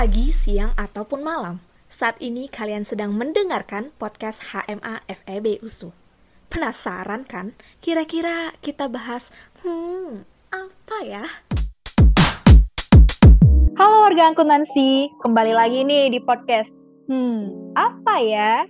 [0.00, 1.60] pagi, siang, ataupun malam.
[1.92, 5.92] Saat ini kalian sedang mendengarkan podcast HMA FEB USU.
[6.48, 7.52] Penasaran kan?
[7.84, 9.28] Kira-kira kita bahas,
[9.60, 11.28] hmm, apa ya?
[13.76, 16.72] Halo warga akuntansi, kembali lagi nih di podcast.
[17.04, 18.64] Hmm, apa ya?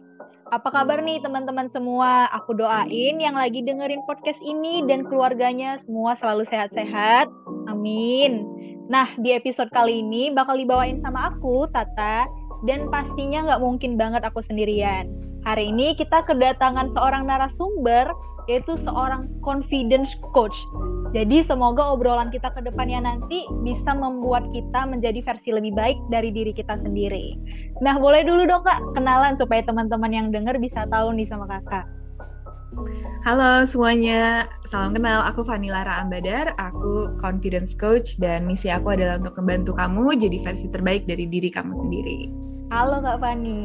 [0.51, 2.27] Apa kabar nih teman-teman semua?
[2.35, 7.31] Aku doain yang lagi dengerin podcast ini dan keluarganya semua selalu sehat-sehat.
[7.71, 8.43] Amin.
[8.90, 12.26] Nah, di episode kali ini bakal dibawain sama aku, Tata,
[12.67, 15.07] dan pastinya nggak mungkin banget aku sendirian.
[15.46, 18.11] Hari ini kita kedatangan seorang narasumber,
[18.50, 20.59] yaitu seorang confidence coach.
[21.14, 26.35] Jadi semoga obrolan kita ke depannya nanti bisa membuat kita menjadi versi lebih baik dari
[26.35, 27.39] diri kita sendiri.
[27.79, 31.86] Nah, boleh dulu dong Kak, kenalan supaya teman-teman yang denger bisa tahu nih sama Kakak.
[33.27, 35.27] Halo semuanya, salam kenal.
[35.27, 40.39] Aku Fani Lara Ambadar, aku confidence coach dan misi aku adalah untuk membantu kamu jadi
[40.41, 42.19] versi terbaik dari diri kamu sendiri.
[42.71, 43.59] Halo Kak Fani.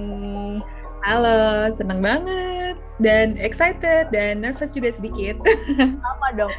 [1.05, 5.37] Halo, seneng banget dan excited dan nervous juga sedikit.
[6.01, 6.49] Sama dong.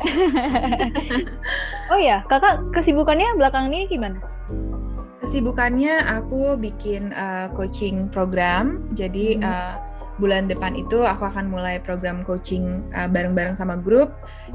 [1.91, 4.22] oh ya, kakak kesibukannya belakang ini gimana?
[5.19, 9.42] Kesibukannya aku bikin uh, coaching program, jadi hmm.
[9.42, 9.75] uh,
[10.17, 14.12] bulan depan itu aku akan mulai program coaching uh, bareng-bareng sama grup.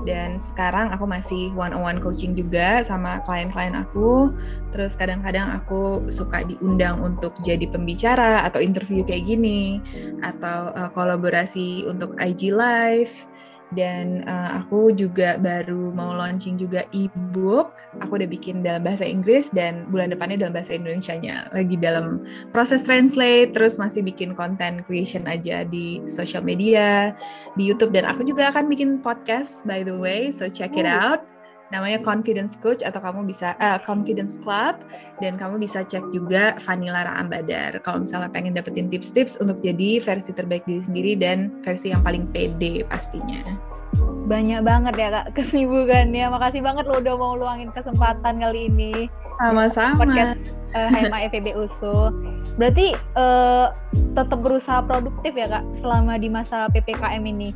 [0.07, 4.33] Dan sekarang aku masih one on one coaching juga sama klien-klien aku.
[4.73, 9.81] Terus kadang-kadang aku suka diundang untuk jadi pembicara atau interview kayak gini.
[10.25, 13.30] Atau uh, kolaborasi untuk IG live
[13.71, 17.79] dan uh, aku juga baru mau launching juga e-book.
[18.03, 21.47] Aku udah bikin dalam bahasa Inggris dan bulan depannya dalam bahasa Indonesia-nya.
[21.55, 27.15] Lagi dalam proses translate, terus masih bikin content creation aja di social media,
[27.55, 31.30] di YouTube dan aku juga akan bikin podcast by the way, so check it out
[31.71, 34.77] namanya Confidence Coach atau kamu bisa uh, Confidence Club
[35.23, 40.35] dan kamu bisa cek juga Vanilla Ambadar kalau misalnya pengen dapetin tips-tips untuk jadi versi
[40.35, 43.41] terbaik diri sendiri dan versi yang paling pede pastinya.
[44.27, 46.25] Banyak banget ya kak kesibukannya.
[46.31, 49.11] Makasih banget lo udah mau luangin kesempatan kali ini.
[49.39, 50.05] Sama-sama.
[50.05, 50.39] Podcast
[50.75, 51.95] uh, HMA FEB USU.
[52.55, 53.75] Berarti uh,
[54.15, 57.51] tetap berusaha produktif ya kak selama di masa PPKM ini.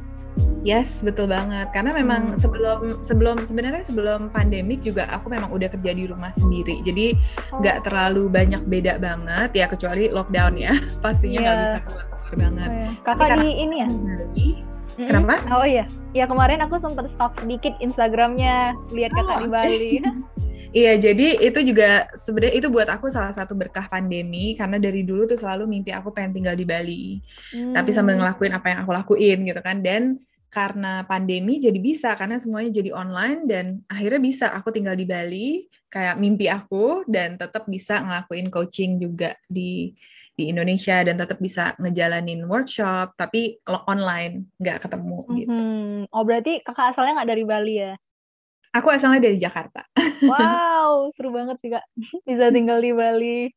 [0.66, 1.69] Yes, betul banget.
[1.69, 2.41] Karena memang hmm.
[2.41, 6.81] sebelum sebelum sebenarnya sebelum pandemik juga aku memang udah kerja di rumah sendiri.
[6.81, 7.13] Jadi
[7.53, 7.84] nggak oh.
[7.85, 10.73] terlalu banyak beda banget ya kecuali lockdown ya.
[11.06, 11.63] Pastinya nggak yeah.
[11.63, 12.69] bisa keluar keluar banget.
[12.69, 12.91] Oh, yeah.
[13.06, 13.88] Kakak di ini ya?
[13.94, 15.06] Lagi, mm-hmm.
[15.06, 15.34] Kenapa?
[15.53, 15.85] Oh iya,
[16.18, 19.90] ya kemarin aku sempat stalk sedikit Instagramnya, lihat kakak oh, di Bali.
[20.75, 25.24] Iya, jadi itu juga sebenarnya itu buat aku salah satu berkah pandemi karena dari dulu
[25.24, 27.24] tuh selalu mimpi aku pengen tinggal di Bali.
[27.56, 27.72] Hmm.
[27.72, 28.28] Tapi sambil hmm.
[28.28, 29.80] ngelakuin apa yang aku lakuin gitu kan.
[29.80, 30.19] Dan
[30.52, 35.47] karena pandemi jadi bisa karena semuanya jadi online dan akhirnya bisa aku tinggal di Bali
[35.88, 39.96] kayak mimpi aku dan tetap bisa ngelakuin coaching juga di
[40.35, 45.52] di Indonesia dan tetap bisa ngejalanin workshop tapi online nggak ketemu gitu.
[45.52, 46.12] Mm-hmm.
[46.12, 47.94] Oh berarti kakak asalnya nggak dari Bali ya?
[48.75, 49.88] Aku asalnya dari Jakarta.
[50.25, 51.86] Wow, seru banget sih kak.
[52.24, 53.52] Bisa tinggal di Bali.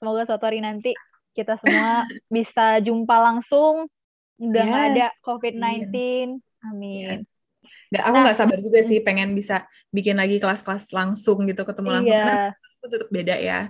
[0.00, 0.96] Semoga suatu hari nanti
[1.36, 3.86] kita semua bisa jumpa langsung.
[4.40, 4.90] Udah nggak yes.
[4.96, 5.92] ada COVID-19.
[5.92, 6.64] Iya.
[6.64, 7.22] Amin.
[7.22, 7.28] Yes.
[7.92, 11.88] Gak, aku nggak nah, sabar juga sih pengen bisa bikin lagi kelas-kelas langsung gitu ketemu
[12.00, 12.16] langsung.
[12.16, 12.56] Iya.
[12.56, 13.60] Karena itu tetap beda ya.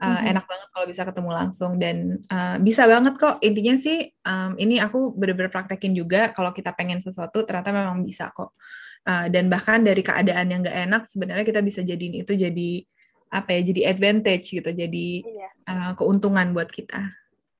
[0.00, 0.30] Uh, mm-hmm.
[0.32, 1.96] Enak banget kalau bisa ketemu langsung dan
[2.32, 3.36] uh, bisa banget kok.
[3.44, 8.32] Intinya sih um, ini aku bener-bener praktekin juga kalau kita pengen sesuatu ternyata memang bisa
[8.32, 8.56] kok.
[9.02, 12.86] Uh, dan bahkan dari keadaan yang gak enak sebenarnya kita bisa jadiin itu jadi
[13.34, 15.48] apa ya jadi advantage gitu jadi iya.
[15.66, 17.10] uh, keuntungan buat kita.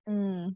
[0.07, 0.55] Hmm.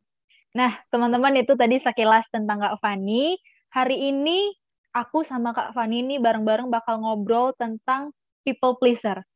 [0.55, 3.35] Nah teman-teman itu tadi sekilas tentang Kak Fani.
[3.75, 4.55] Hari ini
[4.95, 8.15] aku sama Kak Fani ini bareng-bareng bakal ngobrol tentang
[8.47, 9.27] people pleaser.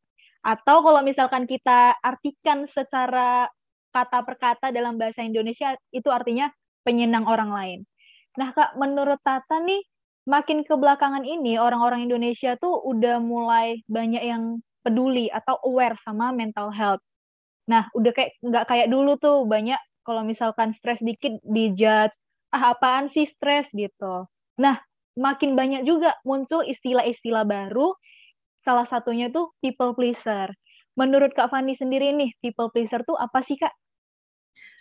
[0.40, 3.50] Atau kalau misalkan kita artikan secara
[3.90, 6.48] kata per kata dalam bahasa Indonesia itu artinya
[6.86, 7.80] penyenang orang lain.
[8.38, 9.82] Nah, Kak, menurut Tata nih
[10.28, 16.32] makin ke belakangan ini orang-orang Indonesia tuh udah mulai banyak yang peduli atau aware sama
[16.32, 17.02] mental health.
[17.70, 22.14] Nah, udah kayak nggak kayak dulu tuh banyak kalau misalkan stres dikit dijudge,
[22.54, 24.26] ah apaan sih stres gitu.
[24.58, 24.76] Nah,
[25.18, 27.94] makin banyak juga muncul istilah-istilah baru,
[28.60, 30.50] salah satunya tuh people pleaser.
[30.98, 33.72] Menurut Kak Fani sendiri nih, people pleaser tuh apa sih Kak?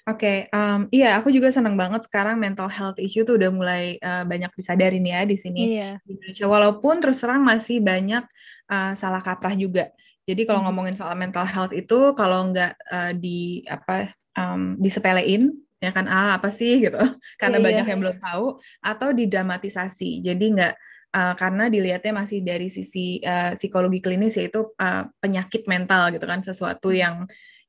[0.08, 4.00] Oke, okay, um, iya aku juga senang banget sekarang mental health issue tuh udah mulai
[4.00, 6.00] uh, banyak disadarin ya di sini iya.
[6.08, 6.46] di Indonesia.
[6.48, 8.24] Walaupun terus terang masih banyak
[8.72, 9.92] uh, salah kaprah juga.
[10.24, 10.68] Jadi kalau hmm.
[10.72, 16.36] ngomongin soal mental health itu kalau nggak uh, di apa um, disepelein ya kan ah
[16.36, 17.00] apa sih gitu
[17.42, 17.92] karena yeah, banyak yeah.
[17.92, 18.46] yang belum tahu
[18.80, 20.22] atau didramatisasi.
[20.22, 20.74] Jadi nggak
[21.18, 26.42] uh, karena dilihatnya masih dari sisi uh, psikologi klinis yaitu uh, penyakit mental gitu kan
[26.46, 27.00] sesuatu hmm.
[27.00, 27.16] yang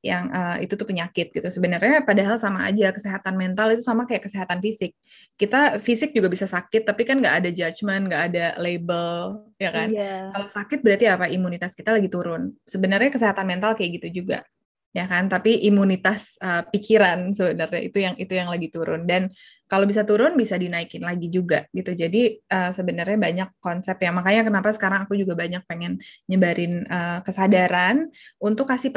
[0.01, 1.45] yang uh, itu tuh penyakit gitu.
[1.45, 4.97] Sebenarnya padahal sama aja kesehatan mental itu sama kayak kesehatan fisik.
[5.37, 9.87] Kita fisik juga bisa sakit, tapi kan nggak ada judgement, nggak ada label, ya kan?
[9.93, 10.33] Iya.
[10.33, 11.25] Kalau sakit berarti apa?
[11.29, 12.57] Imunitas kita lagi turun.
[12.65, 14.41] Sebenarnya kesehatan mental kayak gitu juga
[14.91, 19.31] ya kan tapi imunitas uh, pikiran sebenarnya itu yang itu yang lagi turun dan
[19.71, 21.95] kalau bisa turun bisa dinaikin lagi juga gitu.
[21.95, 24.11] Jadi uh, sebenarnya banyak konsep ya.
[24.11, 25.95] Makanya kenapa sekarang aku juga banyak pengen
[26.27, 28.11] nyebarin uh, kesadaran
[28.43, 28.91] untuk kasih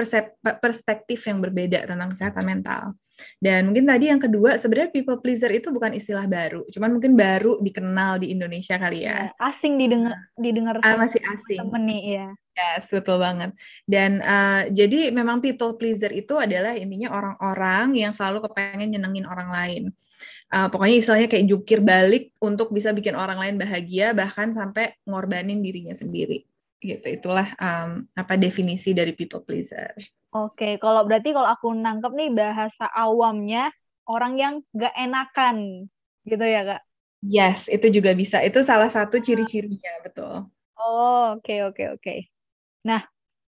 [0.59, 2.99] perspektif yang berbeda tentang kesehatan mental.
[3.39, 7.63] Dan mungkin tadi yang kedua sebenarnya people pleaser itu bukan istilah baru cuman mungkin baru
[7.63, 11.63] dikenal di Indonesia kali ya, ya asing didengar didengar uh, masih asing.
[11.63, 13.51] temen nih ya Yes, betul banget.
[13.83, 19.51] Dan uh, jadi memang people pleaser itu adalah intinya orang-orang yang selalu kepengen nyenengin orang
[19.51, 19.83] lain.
[20.55, 25.59] Uh, pokoknya istilahnya kayak jukir balik untuk bisa bikin orang lain bahagia, bahkan sampai ngorbanin
[25.59, 26.47] dirinya sendiri.
[26.79, 27.03] Gitu.
[27.03, 29.91] Itulah um, apa definisi dari people pleaser.
[30.31, 33.75] Oke, kalau berarti kalau aku nangkep nih bahasa awamnya
[34.07, 35.91] orang yang gak enakan,
[36.23, 36.83] gitu ya kak?
[37.25, 38.39] Yes, itu juga bisa.
[38.47, 40.47] Itu salah satu ciri-cirinya, betul.
[40.79, 41.99] Oh, oke, okay, oke, okay, oke.
[41.99, 42.19] Okay.
[42.85, 43.03] Nah,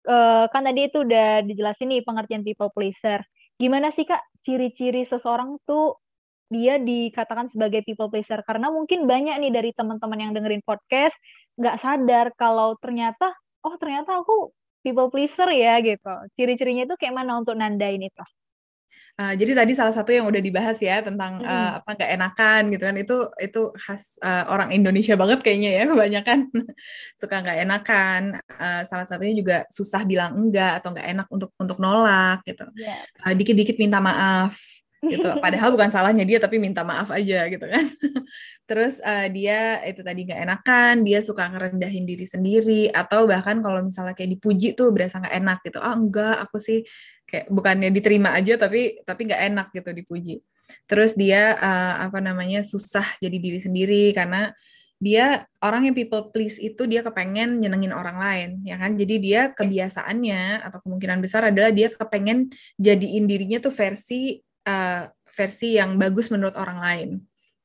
[0.09, 3.23] uh, kan tadi itu udah dijelasin nih pengertian people pleaser.
[3.61, 6.01] Gimana sih Kak ciri-ciri seseorang tuh
[6.49, 8.41] dia dikatakan sebagai people pleaser?
[8.45, 11.17] Karena mungkin banyak nih dari teman-teman yang dengerin podcast
[11.61, 13.33] nggak sadar kalau ternyata,
[13.65, 14.53] oh ternyata aku
[14.83, 16.13] people pleaser ya gitu.
[16.35, 18.25] Ciri-cirinya itu kayak mana untuk nandain itu?
[19.19, 21.51] Uh, jadi tadi salah satu yang udah dibahas ya tentang hmm.
[21.51, 25.83] uh, apa nggak enakan gitu kan itu itu khas uh, orang Indonesia banget kayaknya ya
[25.91, 26.47] kebanyakan
[27.19, 31.83] suka nggak enakan uh, salah satunya juga susah bilang enggak atau nggak enak untuk untuk
[31.83, 33.03] nolak gitu yeah.
[33.27, 34.55] uh, dikit-dikit minta maaf
[35.03, 35.29] gitu.
[35.39, 37.87] Padahal bukan salahnya dia tapi minta maaf aja gitu kan.
[38.69, 43.87] Terus uh, dia itu tadi nggak enakan dia suka ngerendahin diri sendiri atau bahkan kalau
[43.87, 45.79] misalnya kayak dipuji tuh berasa nggak enak gitu.
[45.79, 46.83] Ah enggak aku sih
[47.29, 50.35] kayak bukannya diterima aja tapi tapi nggak enak gitu dipuji.
[50.91, 54.51] Terus dia uh, apa namanya susah jadi diri sendiri karena
[54.99, 58.99] dia orang yang people please itu dia kepengen nyenengin orang lain ya kan?
[58.99, 62.51] Jadi dia kebiasaannya atau kemungkinan besar adalah dia kepengen
[62.83, 67.11] jadiin dirinya tuh versi uh, versi yang bagus menurut orang lain.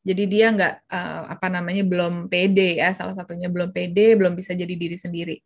[0.03, 4.51] Jadi dia nggak uh, apa namanya belum pede ya salah satunya belum pede belum bisa
[4.51, 5.39] jadi diri sendiri.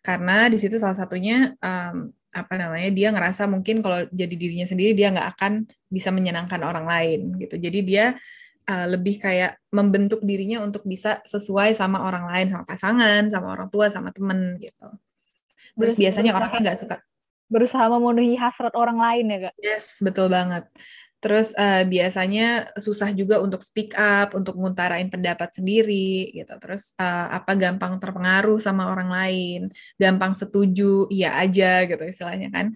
[0.00, 4.96] Karena di situ salah satunya um, apa namanya dia ngerasa mungkin kalau jadi dirinya sendiri
[4.96, 5.52] dia nggak akan
[5.92, 7.60] bisa menyenangkan orang lain gitu.
[7.60, 8.16] Jadi dia
[8.64, 13.68] uh, lebih kayak membentuk dirinya untuk bisa sesuai sama orang lain sama pasangan sama orang
[13.68, 14.88] tua sama temen gitu.
[15.78, 16.96] Terus biasanya orangnya nggak suka
[17.48, 20.68] berusaha memenuhi hasrat orang lain ya kak yes betul banget
[21.18, 26.54] Terus uh, biasanya susah juga untuk speak up, untuk nguntarain pendapat sendiri gitu.
[26.62, 29.60] Terus uh, apa gampang terpengaruh sama orang lain,
[29.98, 32.66] gampang setuju, iya aja gitu istilahnya kan.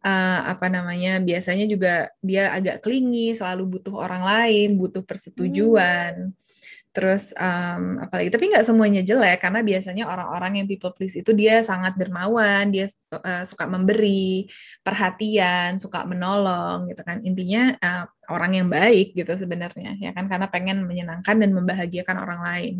[0.00, 1.20] Uh, apa namanya?
[1.20, 6.32] Biasanya juga dia agak klingi, selalu butuh orang lain, butuh persetujuan.
[6.32, 6.48] Hmm
[6.90, 11.62] terus um, apalagi tapi nggak semuanya jelek karena biasanya orang-orang yang people please itu dia
[11.62, 14.50] sangat dermawan dia uh, suka memberi
[14.82, 17.22] perhatian suka menolong gitu kan.
[17.22, 18.04] Intinya uh,
[18.34, 22.74] orang yang baik gitu sebenarnya ya kan karena pengen menyenangkan dan membahagiakan orang lain.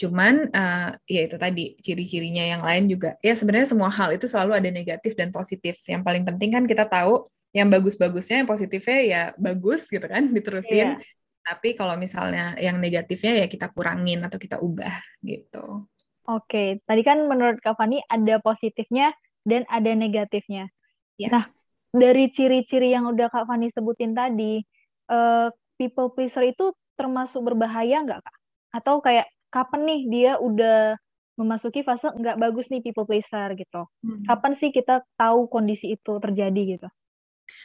[0.00, 4.56] Cuman uh, ya itu tadi ciri-cirinya yang lain juga ya sebenarnya semua hal itu selalu
[4.64, 5.76] ada negatif dan positif.
[5.84, 10.96] Yang paling penting kan kita tahu yang bagus-bagusnya yang positifnya ya bagus gitu kan diterusin.
[10.96, 15.90] Yeah tapi kalau misalnya yang negatifnya ya kita kurangin atau kita ubah gitu.
[16.30, 19.10] Oke, tadi kan menurut Kak Fani ada positifnya
[19.42, 20.70] dan ada negatifnya.
[21.18, 21.34] Yes.
[21.34, 21.44] Nah,
[21.90, 24.62] dari ciri-ciri yang udah Kak Fani sebutin tadi,
[25.10, 28.36] uh, people pleaser itu termasuk berbahaya nggak Kak?
[28.70, 30.94] Atau kayak kapan nih dia udah
[31.34, 33.82] memasuki fase nggak bagus nih people pleaser gitu?
[34.06, 34.22] Hmm.
[34.22, 36.88] Kapan sih kita tahu kondisi itu terjadi gitu?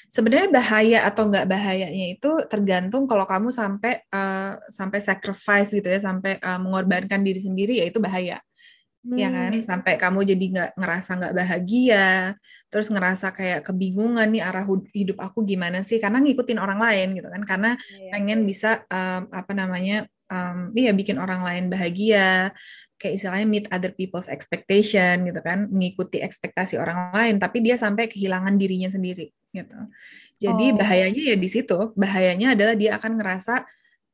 [0.07, 5.99] Sebenarnya bahaya atau nggak bahayanya itu tergantung kalau kamu sampai uh, sampai sacrifice gitu ya,
[5.99, 8.39] sampai uh, mengorbankan diri sendiri ya itu bahaya.
[9.07, 9.15] Hmm.
[9.15, 12.35] Ya kan, sampai kamu jadi nggak ngerasa nggak bahagia,
[12.67, 15.99] terus ngerasa kayak kebingungan nih arah hidup aku gimana sih?
[15.99, 18.11] Karena ngikutin orang lain gitu kan, karena yeah.
[18.11, 22.51] pengen bisa um, apa namanya, um, iya bikin orang lain bahagia,
[22.99, 28.11] kayak istilahnya meet other people's expectation gitu kan, mengikuti ekspektasi orang lain, tapi dia sampai
[28.11, 29.31] kehilangan dirinya sendiri
[29.63, 29.79] gitu.
[30.37, 30.75] Jadi oh.
[30.77, 33.65] bahayanya ya di situ, bahayanya adalah dia akan ngerasa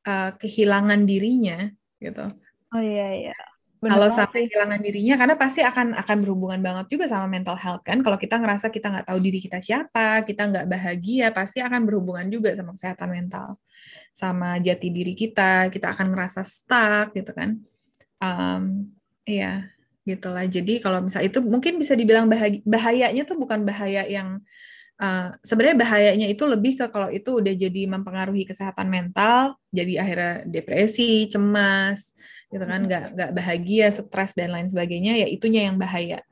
[0.08, 1.68] uh, kehilangan dirinya
[2.00, 2.26] gitu.
[2.72, 3.38] Oh iya iya.
[3.84, 8.00] Kalau sampai kehilangan dirinya, karena pasti akan akan berhubungan banget juga sama mental health kan.
[8.00, 12.32] Kalau kita ngerasa kita nggak tahu diri kita siapa, kita nggak bahagia, pasti akan berhubungan
[12.32, 13.60] juga sama kesehatan mental,
[14.16, 15.68] sama jati diri kita.
[15.68, 17.60] Kita akan ngerasa stuck gitu kan
[18.24, 18.64] um,
[19.28, 19.68] iya
[20.04, 24.44] gitulah jadi kalau misalnya itu mungkin bisa dibilang bahaya, bahayanya tuh bukan bahaya yang
[25.04, 30.34] uh, sebenarnya bahayanya itu lebih ke kalau itu udah jadi mempengaruhi kesehatan mental, jadi akhirnya
[30.48, 32.16] depresi, cemas,
[32.48, 36.24] gitu kan, nggak nggak bahagia, stres dan lain sebagainya, ya itunya yang bahaya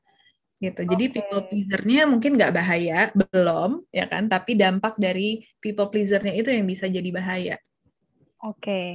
[0.61, 0.85] gitu.
[0.85, 1.13] Jadi okay.
[1.17, 6.69] people pleasernya mungkin nggak bahaya, belum ya kan, tapi dampak dari people pleasernya itu yang
[6.69, 7.57] bisa jadi bahaya.
[8.41, 8.87] Oke, okay.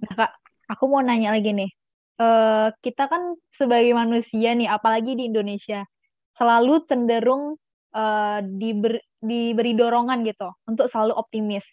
[0.00, 0.32] nah kak,
[0.68, 1.72] aku mau nanya lagi nih.
[2.20, 5.88] Uh, kita kan sebagai manusia nih, apalagi di Indonesia,
[6.36, 7.56] selalu cenderung
[7.94, 11.64] uh, diber, diberi dorongan gitu untuk selalu optimis.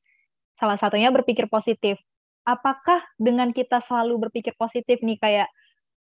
[0.58, 1.98] Salah satunya berpikir positif.
[2.48, 5.50] Apakah dengan kita selalu berpikir positif nih kayak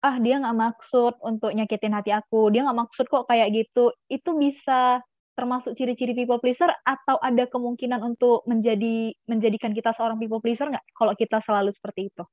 [0.04, 4.30] ah dia nggak maksud untuk nyakitin hati aku, dia nggak maksud kok kayak gitu, itu
[4.36, 5.00] bisa
[5.34, 10.84] termasuk ciri-ciri people pleaser atau ada kemungkinan untuk menjadi menjadikan kita seorang people pleaser nggak
[10.92, 12.24] kalau kita selalu seperti itu?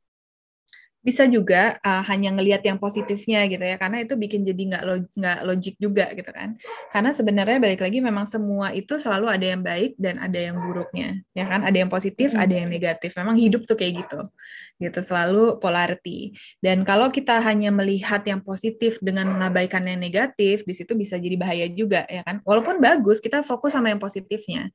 [1.01, 4.95] Bisa juga uh, hanya ngelihat yang positifnya gitu ya karena itu bikin jadi nggak lo
[5.17, 6.55] nggak logik juga gitu kan.
[6.93, 11.25] Karena sebenarnya balik lagi memang semua itu selalu ada yang baik dan ada yang buruknya
[11.33, 11.65] ya kan?
[11.65, 13.17] Ada yang positif ada yang negatif.
[13.17, 14.21] Memang hidup tuh kayak gitu
[14.83, 16.35] gitu selalu polarity.
[16.59, 21.39] Dan kalau kita hanya melihat yang positif dengan mengabaikan yang negatif di situ bisa jadi
[21.39, 22.43] bahaya juga ya kan?
[22.43, 24.67] Walaupun bagus kita fokus sama yang positifnya.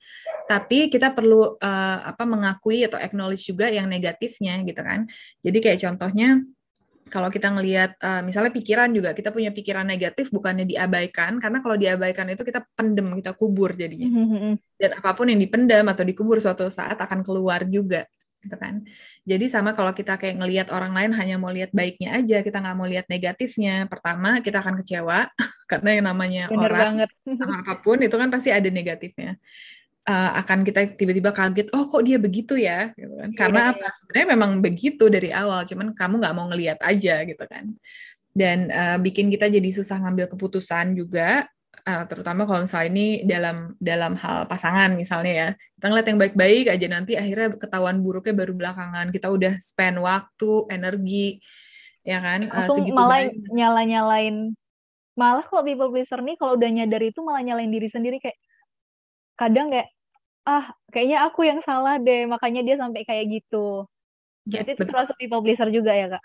[0.48, 5.04] Tapi kita perlu uh, apa mengakui atau acknowledge juga yang negatifnya gitu kan?
[5.44, 6.46] Jadi kayak contoh contohnya
[7.06, 11.78] kalau kita ngelihat uh, misalnya pikiran juga kita punya pikiran negatif bukannya diabaikan karena kalau
[11.78, 14.06] diabaikan itu kita pendem kita kubur jadinya.
[14.06, 14.52] Mm-hmm.
[14.78, 18.06] dan apa pun yang dipendam atau dikubur suatu saat akan keluar juga
[18.46, 18.86] gitu kan.
[19.26, 22.76] Jadi sama kalau kita kayak ngelihat orang lain hanya mau lihat baiknya aja kita nggak
[22.78, 23.90] mau lihat negatifnya.
[23.90, 25.26] Pertama kita akan kecewa
[25.70, 27.10] karena yang namanya Bener orang banget.
[27.66, 29.34] apa pun itu kan pasti ada negatifnya.
[30.06, 32.94] Uh, akan kita tiba-tiba kaget oh kok dia begitu ya?
[32.94, 33.30] Gitu kan.
[33.34, 37.26] Iya, karena yeah, apa sebenarnya memang begitu dari awal cuman kamu nggak mau ngelihat aja
[37.26, 37.74] gitu kan.
[38.30, 41.50] Dan uh, bikin kita jadi susah ngambil keputusan juga
[41.86, 45.48] uh, terutama kalau misalnya ini dalam dalam hal pasangan misalnya ya.
[45.78, 49.14] Kita ngeliat yang baik-baik aja nanti akhirnya ketahuan buruknya baru belakangan.
[49.14, 51.38] Kita udah spend waktu energi
[52.02, 52.50] ya kan?
[52.50, 54.52] Langsung uh, malah nyala-nyalain
[55.16, 58.18] malah kalau people pleaser nih kalau udah nyadar itu malah nyalain diri sendiri.
[58.18, 58.36] Kayak
[59.38, 59.88] kadang kayak
[60.46, 63.86] ah kayaknya aku yang salah deh makanya dia sampai kayak gitu.
[64.46, 66.22] Ya, itu termasuk people pleaser juga ya kak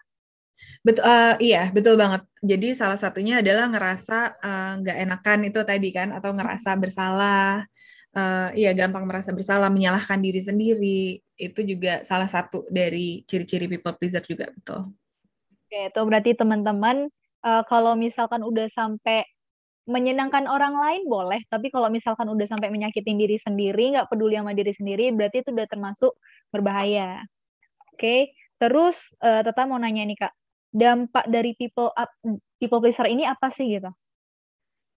[0.82, 2.26] Betul, uh, iya betul banget.
[2.42, 7.70] Jadi salah satunya adalah ngerasa eh, nggak uh, enakan itu tadi kan, atau ngerasa bersalah.
[8.12, 11.22] Uh, iya gampang merasa bersalah, menyalahkan diri sendiri.
[11.38, 14.90] Itu juga salah satu dari ciri-ciri people pleaser juga betul.
[15.70, 17.08] Oke, itu berarti teman-teman
[17.46, 19.24] uh, kalau misalkan udah sampai
[19.88, 24.54] menyenangkan orang lain boleh, tapi kalau misalkan udah sampai menyakitin diri sendiri, nggak peduli sama
[24.54, 26.12] diri sendiri, berarti itu udah termasuk
[26.54, 27.22] berbahaya.
[27.94, 30.34] Oke, terus uh, Tata mau nanya nih kak,
[30.72, 32.10] dampak dari people up,
[32.58, 33.92] people pleaser ini apa sih gitu?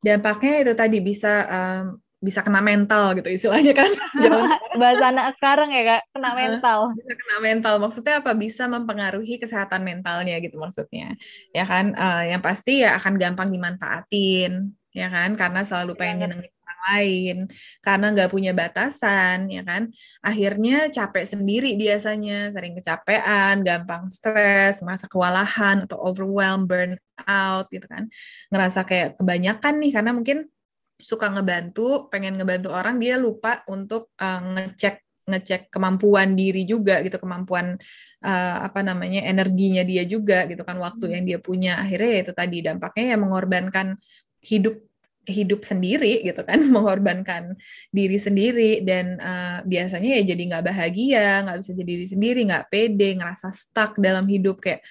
[0.04, 3.90] Dampaknya itu tadi bisa um, bisa kena mental gitu istilahnya kan.
[4.82, 6.80] Bahasa anak sekarang ya kak, kena mental.
[6.94, 8.32] Bisa kena mental, maksudnya apa?
[8.38, 11.18] Bisa mempengaruhi kesehatan mentalnya gitu maksudnya.
[11.50, 16.54] Ya kan, uh, yang pasti ya akan gampang dimanfaatin, ya kan karena selalu pengen nyenengin
[16.90, 17.38] lain.
[17.86, 19.92] Karena nggak punya batasan ya kan?
[20.24, 22.50] Akhirnya capek sendiri biasanya.
[22.56, 26.92] Sering kecapean gampang stres merasa kewalahan atau overwhelmed burn
[27.28, 28.10] out gitu kan.
[28.50, 30.38] Ngerasa kayak kebanyakan nih karena mungkin
[31.02, 37.18] suka ngebantu pengen ngebantu orang dia lupa untuk uh, ngecek ngecek kemampuan diri juga gitu
[37.18, 37.78] kemampuan
[38.26, 41.14] uh, apa namanya energinya dia juga gitu kan waktu hmm.
[41.14, 41.72] yang dia punya.
[41.82, 43.88] Akhirnya ya itu tadi dampaknya ya mengorbankan
[44.42, 44.76] hidup
[45.30, 47.54] hidup sendiri gitu kan mengorbankan
[47.94, 52.66] diri sendiri dan uh, biasanya ya jadi nggak bahagia nggak bisa jadi diri sendiri nggak
[52.74, 54.82] pede ngerasa stuck dalam hidup kayak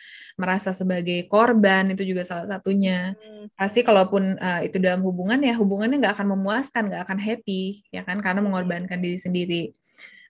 [0.41, 3.13] merasa sebagai korban itu juga salah satunya.
[3.21, 3.53] Hmm.
[3.57, 8.05] pasti kalaupun uh, itu dalam hubungan ya hubungannya nggak akan memuaskan nggak akan happy ya
[8.05, 9.63] kan karena mengorbankan diri sendiri.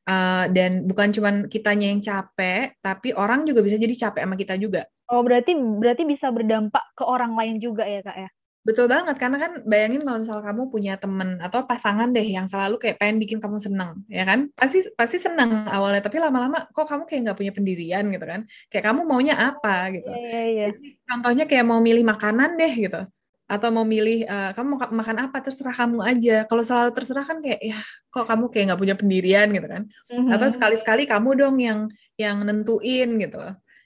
[0.09, 4.59] Uh, dan bukan cuma kitanya yang capek tapi orang juga bisa jadi capek sama kita
[4.59, 4.83] juga.
[5.07, 8.31] Oh berarti berarti bisa berdampak ke orang lain juga ya kak ya
[8.61, 12.77] Betul banget, karena kan bayangin kalau misalnya kamu punya temen atau pasangan deh yang selalu
[12.77, 14.53] kayak pengen bikin kamu seneng, ya kan?
[14.53, 18.45] Pasti pasti seneng awalnya, tapi lama-lama kok kamu kayak nggak punya pendirian gitu kan?
[18.69, 20.13] Kayak kamu maunya apa gitu.
[20.13, 20.69] Yeah, yeah, yeah.
[20.77, 23.01] Jadi, contohnya kayak mau milih makanan deh gitu,
[23.49, 26.37] atau mau milih uh, kamu mau makan apa terserah kamu aja.
[26.45, 27.81] Kalau selalu terserah kan kayak ya
[28.13, 29.83] kok kamu kayak nggak punya pendirian gitu kan?
[29.89, 30.37] Mm-hmm.
[30.37, 31.89] Atau sekali-sekali kamu dong yang
[32.21, 33.41] yang nentuin gitu.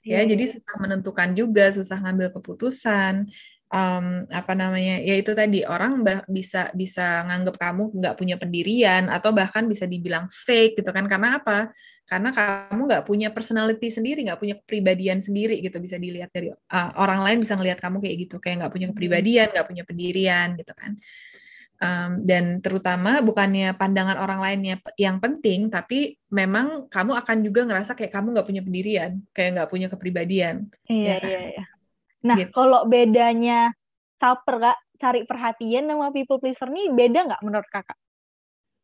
[0.05, 0.53] Ya, yeah, jadi iya.
[0.59, 3.31] susah menentukan juga, susah ngambil keputusan
[3.75, 9.11] um, apa namanya ya itu tadi orang bah, bisa bisa nganggap kamu nggak punya pendirian
[9.11, 14.23] atau bahkan bisa dibilang fake gitu kan karena apa karena kamu nggak punya personality sendiri
[14.23, 18.17] nggak punya kepribadian sendiri gitu bisa dilihat dari uh, orang lain bisa ngelihat kamu kayak
[18.29, 18.95] gitu kayak nggak punya hmm.
[18.95, 20.95] kepribadian nggak punya pendirian gitu kan
[21.85, 27.99] Um, dan terutama bukannya pandangan orang lainnya yang penting, tapi memang kamu akan juga ngerasa
[27.99, 30.71] kayak kamu nggak punya pendirian, kayak nggak punya kepribadian.
[30.87, 31.29] Iya, ya kan?
[31.29, 31.65] iya, iya.
[32.25, 32.51] Nah, gitu.
[32.57, 33.71] kalau bedanya
[34.17, 37.99] caper kak, cari perhatian sama people pleaser nih beda nggak menurut kakak?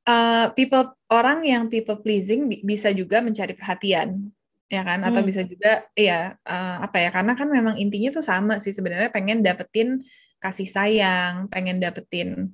[0.04, 4.28] Uh, people orang yang people pleasing bisa juga mencari perhatian,
[4.68, 5.00] ya kan?
[5.00, 5.28] Atau hmm.
[5.28, 7.08] bisa juga, ya uh, apa ya?
[7.08, 10.04] Karena kan memang intinya tuh sama sih sebenarnya pengen dapetin
[10.40, 12.52] kasih sayang, pengen dapetin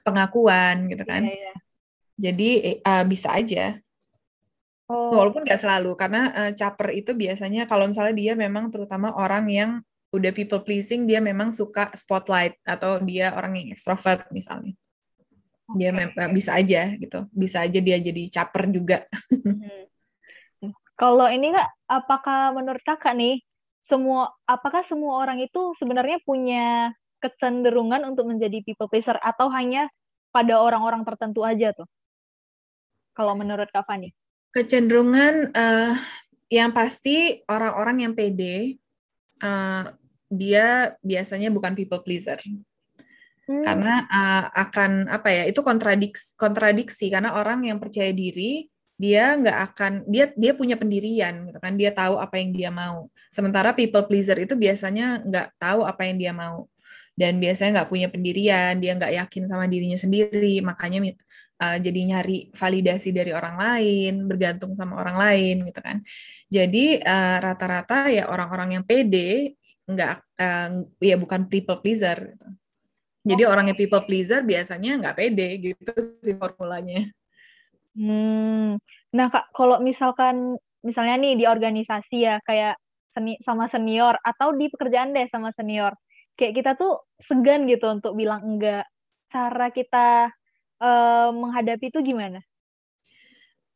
[0.00, 1.28] pengakuan gitu kan.
[1.28, 1.56] Yeah, yeah.
[2.16, 3.76] Jadi uh, bisa aja.
[4.86, 5.10] Oh.
[5.12, 9.70] Walaupun nggak selalu, karena uh, caper itu biasanya kalau misalnya dia memang terutama orang yang
[10.16, 14.72] udah people pleasing, dia memang suka spotlight atau dia orang yang extrovert misalnya.
[15.76, 16.30] Dia okay.
[16.30, 18.98] bisa aja gitu, bisa aja dia jadi caper juga.
[19.28, 19.86] Hmm.
[20.96, 23.44] Kalau ini kak, apakah menurut kakak nih
[23.84, 29.92] semua, apakah semua orang itu sebenarnya punya kecenderungan untuk menjadi people pleaser atau hanya
[30.32, 31.84] pada orang-orang tertentu aja tuh?
[33.16, 34.12] Kalau menurut Kak Fani?
[34.52, 35.96] Kecenderungan uh,
[36.52, 38.76] yang pasti orang-orang yang pede
[39.40, 39.88] uh,
[40.30, 42.38] dia biasanya bukan people pleaser.
[43.46, 43.62] Hmm.
[43.62, 45.42] Karena uh, akan apa ya?
[45.46, 48.66] Itu kontradiksi kontradiksi karena orang yang percaya diri
[48.96, 53.12] dia nggak akan dia dia punya pendirian gitu kan dia tahu apa yang dia mau
[53.28, 56.64] sementara people pleaser itu biasanya nggak tahu apa yang dia mau
[57.16, 61.16] dan biasanya nggak punya pendirian, dia nggak yakin sama dirinya sendiri, makanya
[61.64, 66.04] uh, jadi nyari validasi dari orang lain, bergantung sama orang lain gitu kan.
[66.52, 69.56] Jadi uh, rata-rata ya orang-orang yang pede
[69.86, 72.34] nggak uh, ya bukan people pleaser.
[72.34, 72.48] Gitu.
[73.26, 73.50] Jadi oh.
[73.50, 77.10] orang yang people pleaser biasanya nggak pede gitu sih formulanya.
[77.96, 78.78] Hmm.
[79.14, 82.78] Nah kak, kalau misalkan misalnya nih di organisasi ya kayak
[83.10, 85.96] seni sama senior atau di pekerjaan deh sama senior
[86.36, 88.84] kayak kita tuh segan gitu untuk bilang enggak.
[89.26, 90.30] Cara kita
[90.78, 92.44] uh, menghadapi itu gimana?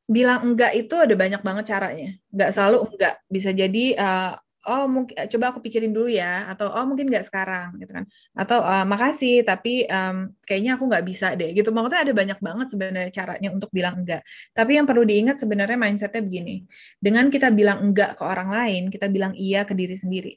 [0.07, 2.11] Bilang enggak itu ada banyak banget caranya.
[2.31, 3.15] Enggak selalu enggak.
[3.27, 4.35] Bisa jadi uh,
[4.69, 8.05] oh mungkin coba aku pikirin dulu ya atau oh mungkin nggak sekarang gitu kan.
[8.37, 11.73] Atau uh, makasih tapi um, kayaknya aku nggak bisa deh gitu.
[11.73, 14.21] Maksudnya ada banyak banget sebenarnya caranya untuk bilang enggak
[14.53, 16.69] tapi yang perlu diingat sebenarnya mindsetnya begini.
[17.01, 20.33] Dengan kita bilang enggak ke orang lain kita bilang iya ke diri sendiri.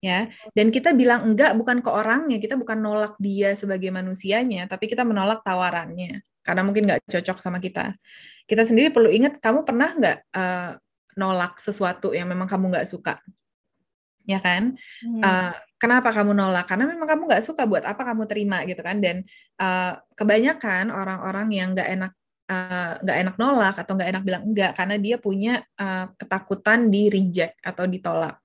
[0.00, 4.84] Ya dan kita bilang enggak bukan ke orangnya kita bukan nolak dia sebagai manusianya tapi
[4.84, 6.20] kita menolak tawarannya.
[6.44, 7.96] Karena mungkin nggak cocok sama kita.
[8.48, 10.72] Kita sendiri perlu ingat kamu pernah nggak uh,
[11.20, 13.20] nolak sesuatu yang memang kamu nggak suka.
[14.24, 14.80] Ya kan?
[15.04, 15.20] Hmm.
[15.20, 16.64] uh, kenapa kamu nolak?
[16.64, 18.96] Karena memang kamu nggak suka buat apa kamu terima gitu kan?
[19.04, 19.28] Dan
[19.60, 22.12] uh, kebanyakan orang-orang yang nggak enak
[23.06, 27.06] nggak uh, enak nolak atau nggak enak bilang enggak karena dia punya uh, ketakutan di
[27.06, 28.42] reject atau ditolak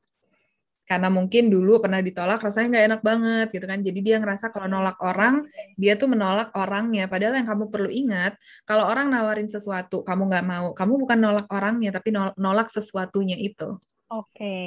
[0.85, 3.79] karena mungkin dulu pernah ditolak rasanya nggak enak banget gitu kan.
[3.81, 7.09] Jadi dia ngerasa kalau nolak orang dia tuh menolak orangnya.
[7.09, 8.37] Padahal yang kamu perlu ingat
[8.69, 13.81] kalau orang nawarin sesuatu kamu nggak mau kamu bukan nolak orangnya tapi nolak sesuatunya itu.
[14.13, 14.37] Oke.
[14.37, 14.65] Okay.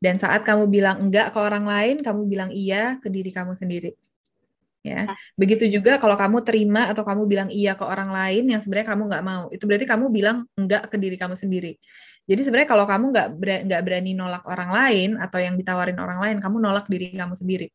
[0.00, 3.92] dan saat kamu bilang enggak ke orang lain kamu bilang iya ke diri kamu sendiri.
[4.80, 5.12] Ya.
[5.12, 5.16] Nah.
[5.36, 9.12] begitu juga kalau kamu terima atau kamu bilang iya ke orang lain yang sebenarnya kamu
[9.12, 11.76] nggak mau itu berarti kamu bilang enggak ke diri kamu sendiri
[12.28, 13.28] jadi sebenarnya kalau kamu nggak
[13.66, 17.66] nggak berani nolak orang lain atau yang ditawarin orang lain, kamu nolak diri kamu sendiri.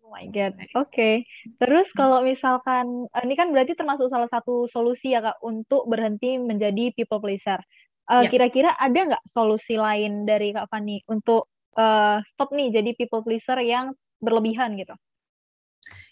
[0.00, 0.88] Oh my god, oke.
[0.88, 1.28] Okay.
[1.60, 6.40] Terus kalau misalkan eh, ini kan berarti termasuk salah satu solusi ya kak untuk berhenti
[6.40, 7.60] menjadi people pleaser.
[8.06, 8.30] Uh, ya.
[8.30, 13.60] Kira-kira ada nggak solusi lain dari kak Fani untuk uh, stop nih jadi people pleaser
[13.60, 14.96] yang berlebihan gitu?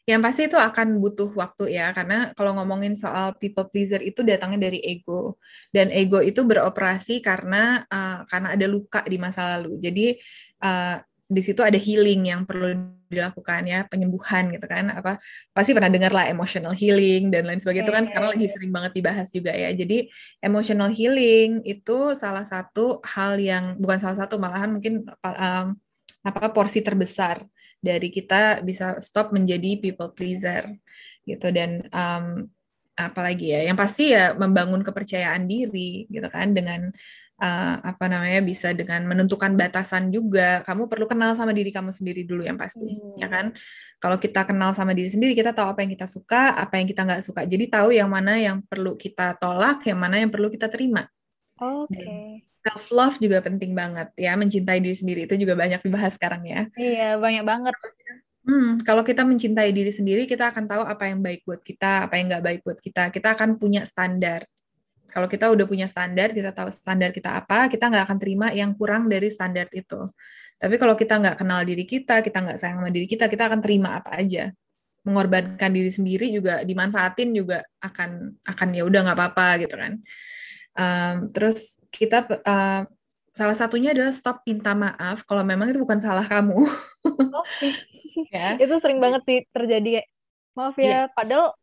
[0.05, 4.69] Yang pasti itu akan butuh waktu ya, karena kalau ngomongin soal people pleaser itu datangnya
[4.69, 5.41] dari ego,
[5.73, 9.81] dan ego itu beroperasi karena uh, karena ada luka di masa lalu.
[9.81, 10.13] Jadi
[10.61, 12.77] uh, di situ ada healing yang perlu
[13.09, 14.93] dilakukan ya, penyembuhan gitu kan.
[14.93, 15.17] Apa
[15.57, 18.93] pasti pernah dengar lah emotional healing dan lain sebagainya itu kan sekarang lagi sering banget
[18.93, 19.73] dibahas juga ya.
[19.73, 20.13] Jadi
[20.45, 25.67] emotional healing itu salah satu hal yang bukan salah satu malahan mungkin um,
[26.25, 27.41] apa porsi terbesar
[27.85, 30.73] dari kita bisa stop menjadi people pleaser
[31.29, 31.53] gitu.
[31.53, 32.49] Dan um,
[32.97, 33.61] apalagi ya?
[33.69, 36.89] Yang pasti ya membangun kepercayaan diri gitu kan dengan
[37.45, 40.65] uh, apa namanya bisa dengan menentukan batasan juga.
[40.65, 43.21] Kamu perlu kenal sama diri kamu sendiri dulu yang pasti hmm.
[43.21, 43.53] ya kan?
[44.01, 47.05] Kalau kita kenal sama diri sendiri kita tahu apa yang kita suka apa yang kita
[47.05, 47.45] nggak suka.
[47.45, 51.05] Jadi tahu yang mana yang perlu kita tolak yang mana yang perlu kita terima.
[51.61, 51.93] Oke.
[51.93, 55.21] Okay self love juga penting banget ya mencintai diri sendiri.
[55.29, 56.65] Itu juga banyak dibahas sekarang ya.
[56.75, 57.75] Iya banyak banget.
[58.45, 62.17] Hmm, kalau kita mencintai diri sendiri kita akan tahu apa yang baik buat kita apa
[62.17, 63.13] yang nggak baik buat kita.
[63.13, 64.49] Kita akan punya standar.
[65.13, 68.73] Kalau kita udah punya standar kita tahu standar kita apa kita nggak akan terima yang
[68.73, 70.09] kurang dari standar itu.
[70.57, 73.61] Tapi kalau kita nggak kenal diri kita kita nggak sayang sama diri kita kita akan
[73.61, 74.49] terima apa aja.
[75.05, 80.01] Mengorbankan diri sendiri juga dimanfaatin juga akan akan ya udah nggak apa-apa gitu kan
[80.75, 82.87] um, terus kita uh,
[83.35, 86.55] salah satunya adalah stop minta maaf kalau memang itu bukan salah kamu
[87.35, 87.71] okay.
[88.35, 90.07] ya itu sering banget sih terjadi
[90.55, 91.05] maaf ya yeah.
[91.11, 91.59] padahal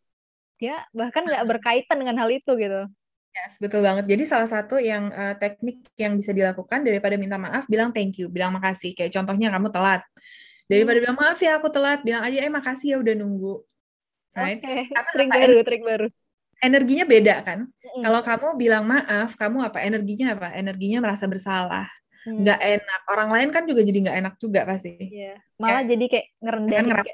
[0.59, 2.87] ya bahkan nggak berkaitan dengan hal itu gitu
[3.31, 4.11] Yes, betul banget.
[4.11, 8.27] Jadi salah satu yang uh, teknik yang bisa dilakukan daripada minta maaf, bilang thank you,
[8.27, 8.91] bilang makasih.
[8.91, 10.03] Kayak contohnya kamu telat.
[10.67, 11.03] Daripada hmm.
[11.07, 13.63] bilang maaf ya aku telat, bilang aja eh makasih ya udah nunggu.
[14.35, 14.59] Right?
[14.59, 14.83] Okay.
[15.15, 16.07] trik baru, trik baru.
[16.61, 17.59] Energinya beda kan?
[17.65, 18.01] Mm.
[18.05, 19.81] Kalau kamu bilang maaf, kamu apa?
[19.81, 20.53] Energinya apa?
[20.53, 21.89] Energinya merasa bersalah.
[22.21, 22.45] Hmm.
[22.45, 23.01] Nggak enak.
[23.09, 24.93] Orang lain kan juga jadi nggak enak juga pasti.
[24.93, 25.41] Iya.
[25.57, 25.97] Malah ya.
[25.97, 26.85] jadi kayak ngerendahin.
[26.93, 27.05] Kan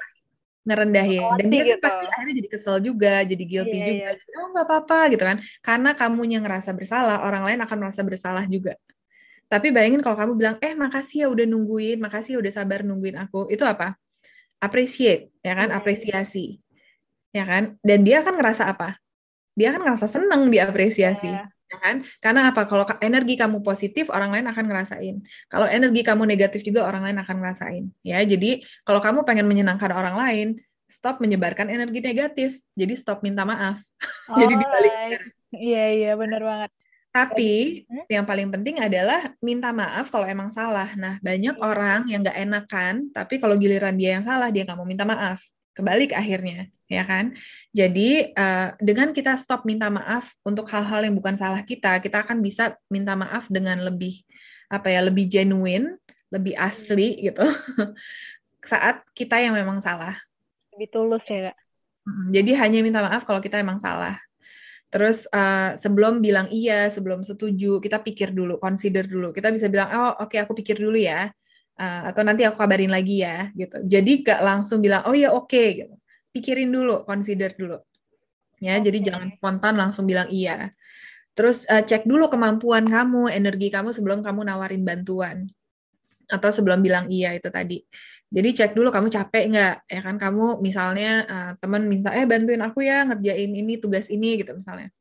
[0.68, 1.80] ngerendahin dan dia gitu.
[1.80, 4.36] pasti akhirnya jadi kesel juga jadi guilty yeah, juga yeah.
[4.36, 8.76] oh nggak apa-apa gitu kan karena kamunya ngerasa bersalah orang lain akan merasa bersalah juga
[9.48, 13.16] tapi bayangin kalau kamu bilang eh makasih ya udah nungguin makasih ya udah sabar nungguin
[13.16, 13.96] aku itu apa
[14.60, 15.78] appreciate ya kan yeah.
[15.80, 16.60] apresiasi
[17.32, 19.00] ya kan dan dia akan ngerasa apa
[19.58, 21.96] dia akan ngerasa seneng diapresiasi yeah ya kan?
[22.18, 22.64] Karena apa?
[22.64, 25.16] Kalau energi kamu positif, orang lain akan ngerasain.
[25.52, 27.84] Kalau energi kamu negatif juga orang lain akan ngerasain.
[28.00, 30.48] Ya, jadi kalau kamu pengen menyenangkan orang lain,
[30.88, 32.56] stop menyebarkan energi negatif.
[32.72, 33.78] Jadi stop minta maaf.
[34.28, 34.92] Oh, jadi dibalik.
[35.56, 36.70] Iya, iya, benar banget.
[37.08, 38.12] Tapi hmm?
[38.12, 40.92] yang paling penting adalah minta maaf kalau emang salah.
[41.00, 41.64] Nah, banyak hmm.
[41.64, 45.40] orang yang nggak enakan, tapi kalau giliran dia yang salah, dia nggak mau minta maaf.
[45.78, 47.36] Kebalik akhirnya ya kan?
[47.70, 52.40] Jadi uh, dengan kita stop minta maaf untuk hal-hal yang bukan salah kita, kita akan
[52.40, 54.24] bisa minta maaf dengan lebih
[54.72, 56.00] apa ya, lebih genuine,
[56.32, 57.44] lebih asli gitu.
[58.72, 60.16] Saat kita yang memang salah.
[60.74, 61.56] Lebih tulus ya, Kak.
[62.32, 64.16] Jadi hanya minta maaf kalau kita emang salah.
[64.88, 69.36] Terus uh, sebelum bilang iya, sebelum setuju, kita pikir dulu, consider dulu.
[69.36, 71.28] Kita bisa bilang, oh oke okay, aku pikir dulu ya,
[71.78, 73.78] uh, atau nanti aku kabarin lagi ya, gitu.
[73.86, 75.94] Jadi gak langsung bilang, oh ya oke, okay, gitu
[76.38, 77.82] pikirin dulu, consider dulu.
[78.58, 78.90] Ya, okay.
[78.90, 80.70] jadi jangan spontan langsung bilang iya.
[81.34, 85.50] Terus uh, cek dulu kemampuan kamu, energi kamu sebelum kamu nawarin bantuan.
[86.30, 87.82] Atau sebelum bilang iya itu tadi.
[88.28, 92.60] Jadi cek dulu kamu capek nggak, ya kan kamu misalnya uh, teman minta eh bantuin
[92.60, 94.92] aku ya ngerjain ini tugas ini gitu misalnya.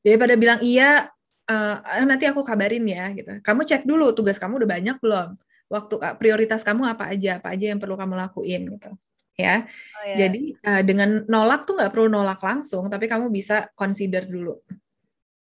[0.00, 1.10] Daripada bilang iya,
[1.50, 1.76] uh,
[2.08, 3.42] nanti aku kabarin ya gitu.
[3.42, 5.36] Kamu cek dulu tugas kamu udah banyak belum,
[5.74, 8.94] waktu prioritas kamu apa aja, apa aja yang perlu kamu lakuin gitu
[9.34, 9.66] ya.
[9.66, 10.16] Oh, yeah.
[10.16, 14.54] Jadi uh, dengan nolak tuh nggak perlu nolak langsung, tapi kamu bisa consider dulu.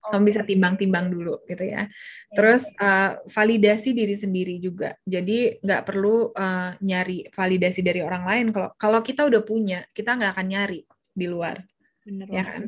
[0.01, 1.85] Kamu bisa timbang-timbang dulu gitu ya.
[1.85, 4.97] Iya, Terus uh, validasi diri sendiri juga.
[5.05, 8.45] Jadi nggak perlu uh, nyari validasi dari orang lain.
[8.49, 10.81] Kalau kalau kita udah punya, kita nggak akan nyari
[11.13, 11.61] di luar,
[12.01, 12.61] Bener ya kan?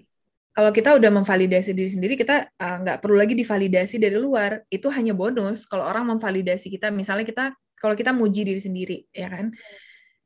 [0.53, 4.61] Kalau kita udah memvalidasi diri sendiri, kita nggak uh, perlu lagi divalidasi dari luar.
[4.69, 5.65] Itu hanya bonus.
[5.65, 9.49] Kalau orang memvalidasi kita, misalnya kita kalau kita muji diri sendiri, ya kan?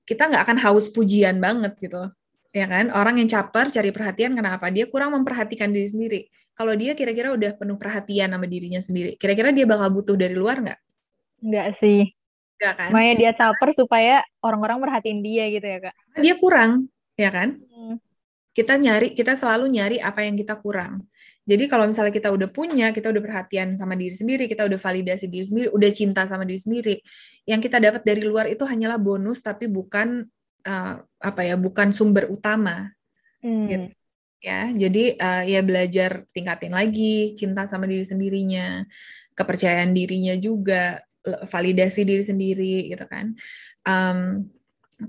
[0.04, 2.12] Kita nggak akan haus pujian banget gitu
[2.58, 6.20] ya kan orang yang caper cari perhatian kenapa dia kurang memperhatikan diri sendiri
[6.58, 10.66] kalau dia kira-kira udah penuh perhatian sama dirinya sendiri kira-kira dia bakal butuh dari luar
[10.66, 10.80] nggak
[11.46, 12.10] nggak sih
[12.58, 17.30] nggak kan Makanya dia caper supaya orang-orang merhatiin dia gitu ya kak dia kurang ya
[17.30, 17.96] kan hmm.
[18.58, 21.06] Kita nyari kita selalu nyari apa yang kita kurang
[21.48, 25.32] jadi kalau misalnya kita udah punya, kita udah perhatian sama diri sendiri, kita udah validasi
[25.32, 26.96] diri sendiri, udah cinta sama diri sendiri,
[27.48, 30.28] yang kita dapat dari luar itu hanyalah bonus tapi bukan
[30.68, 30.94] uh,
[31.24, 32.92] apa ya, bukan sumber utama.
[33.40, 33.64] Hmm.
[33.72, 33.88] Gitu.
[34.44, 38.84] Ya, jadi uh, ya belajar tingkatin lagi cinta sama diri sendirinya,
[39.32, 41.00] kepercayaan dirinya juga,
[41.48, 43.32] validasi diri sendiri gitu kan.
[43.88, 44.52] Um,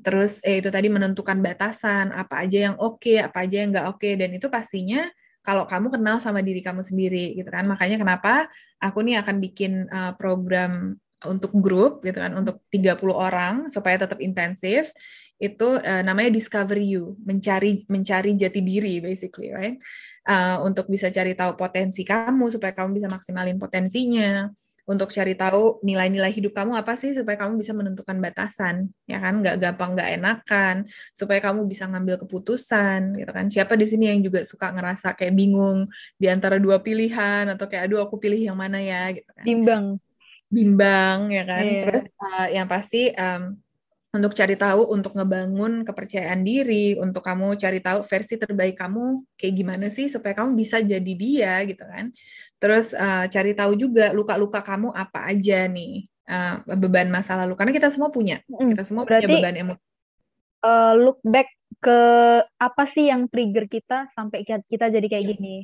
[0.04, 3.86] terus eh, itu tadi menentukan batasan apa aja yang oke, okay, apa aja yang nggak
[3.88, 5.08] oke okay, dan itu pastinya
[5.40, 7.64] kalau kamu kenal sama diri kamu sendiri gitu kan.
[7.64, 13.54] Makanya kenapa aku nih akan bikin uh, program untuk grup gitu kan untuk 30 orang
[13.74, 14.94] supaya tetap intensif
[15.38, 19.78] itu uh, namanya discover you mencari mencari jati diri basically right?
[20.28, 24.52] Uh, untuk bisa cari tahu potensi kamu supaya kamu bisa maksimalin potensinya
[24.88, 29.44] untuk cari tahu nilai-nilai hidup kamu apa sih supaya kamu bisa menentukan batasan ya kan?
[29.44, 30.76] Nggak gampang nggak enakan
[31.12, 33.52] supaya kamu bisa ngambil keputusan gitu kan?
[33.52, 37.92] Siapa di sini yang juga suka ngerasa kayak bingung di antara dua pilihan atau kayak
[37.92, 39.44] aduh aku pilih yang mana ya gitu kan?
[39.44, 39.84] Bimbang.
[40.48, 41.64] Bimbang ya kan?
[41.68, 41.82] Yeah.
[41.84, 43.60] terus uh, yang pasti um,
[44.08, 49.54] untuk cari tahu, untuk ngebangun kepercayaan diri, untuk kamu cari tahu versi terbaik kamu kayak
[49.54, 52.08] gimana sih supaya kamu bisa jadi dia gitu kan.
[52.58, 57.70] Terus uh, cari tahu juga luka-luka kamu apa aja nih uh, beban masa lalu karena
[57.70, 59.82] kita semua punya, kita semua Berarti, punya beban emosi.
[60.58, 61.98] Uh, look back ke
[62.58, 65.32] apa sih yang trigger kita sampai kita jadi kayak iya.
[65.38, 65.56] gini.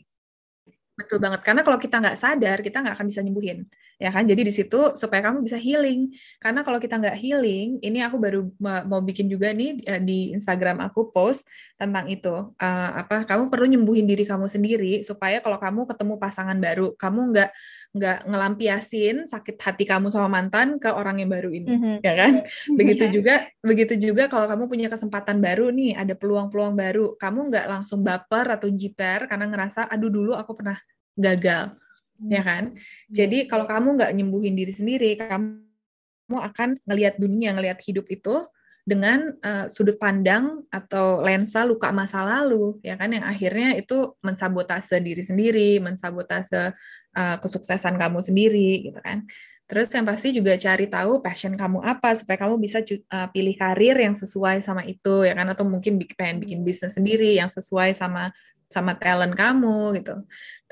[0.94, 3.66] Betul banget karena kalau kita nggak sadar kita nggak akan bisa nyembuhin.
[3.98, 4.24] Ya kan?
[4.26, 6.12] Jadi di situ supaya kamu bisa healing.
[6.42, 10.82] Karena kalau kita nggak healing ini aku baru mau bikin juga nih eh, di Instagram
[10.84, 11.46] aku post
[11.78, 12.54] tentang itu.
[12.58, 17.20] Uh, apa kamu perlu nyembuhin diri kamu sendiri supaya kalau kamu ketemu pasangan baru kamu
[17.34, 17.50] nggak
[17.94, 21.70] nggak ngelampiasin sakit hati kamu sama mantan ke orang yang baru ini.
[21.70, 21.96] Mm-hmm.
[22.02, 22.32] ya kan?
[22.74, 27.66] Begitu juga begitu juga kalau kamu punya kesempatan baru nih ada peluang-peluang baru kamu nggak
[27.70, 30.78] langsung baper atau jiper karena ngerasa aduh dulu aku pernah
[31.14, 31.83] gagal
[32.22, 32.48] ya hmm.
[32.48, 32.64] kan?
[32.72, 32.80] Iya.
[33.24, 38.46] Jadi kalau kamu nggak nyembuhin diri sendiri, kamu akan ngelihat dunia, ngelihat hidup itu
[38.84, 43.08] dengan uh, sudut pandang atau lensa luka masa lalu, ya kan?
[43.08, 46.76] Yang akhirnya itu mensabotase diri sendiri, mensabotase
[47.16, 49.24] uh, kesuksesan kamu sendiri, gitu kan?
[49.64, 53.96] Terus yang pasti juga cari tahu passion kamu apa supaya kamu bisa uh, pilih karir
[53.96, 58.28] yang sesuai sama itu ya kan atau mungkin pengen bikin bisnis sendiri yang sesuai sama
[58.68, 60.20] sama talent kamu gitu.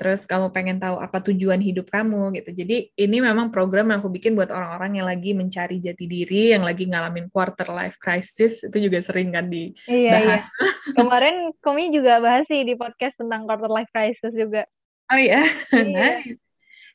[0.03, 2.51] Terus kamu pengen tahu apa tujuan hidup kamu gitu.
[2.51, 6.67] Jadi ini memang program yang aku bikin buat orang-orang yang lagi mencari jati diri, yang
[6.67, 9.87] lagi ngalamin quarter life crisis itu juga sering kan dibahas.
[9.87, 10.37] Iya, iya.
[10.99, 14.67] Kemarin kami juga bahas sih di podcast tentang quarter life crisis juga.
[15.07, 15.39] Oh iya,
[15.71, 15.87] iya.
[15.87, 16.43] nice.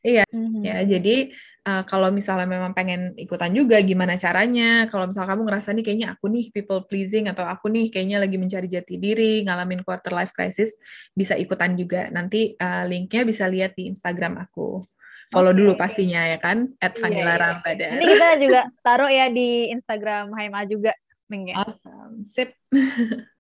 [0.05, 0.63] Iya, mm -hmm.
[0.63, 1.17] ya jadi
[1.65, 6.09] uh, kalau misalnya memang pengen ikutan juga gimana caranya kalau misalnya kamu ngerasa nih kayaknya
[6.15, 10.31] aku nih people pleasing atau aku nih kayaknya lagi mencari jati diri ngalamin quarter life
[10.37, 10.77] crisis
[11.17, 14.85] bisa ikutan juga nanti uh, linknya bisa lihat di Instagram aku
[15.29, 15.61] follow okay.
[15.61, 17.97] dulu pastinya ya kan at iya, Vanilla iya, Ramadan.
[18.01, 20.93] Ini kita juga taruh ya di Instagram HMA juga.
[21.29, 22.57] Awesome, sip.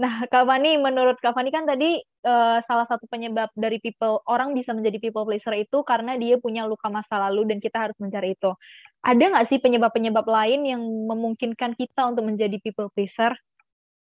[0.00, 4.56] Nah, Kak Fani, menurut Kak Fani kan tadi uh, salah satu penyebab dari people orang
[4.56, 8.32] bisa menjadi people pleaser itu karena dia punya luka masa lalu dan kita harus mencari
[8.32, 8.48] itu.
[9.04, 13.36] Ada nggak sih penyebab-penyebab lain yang memungkinkan kita untuk menjadi people pleaser?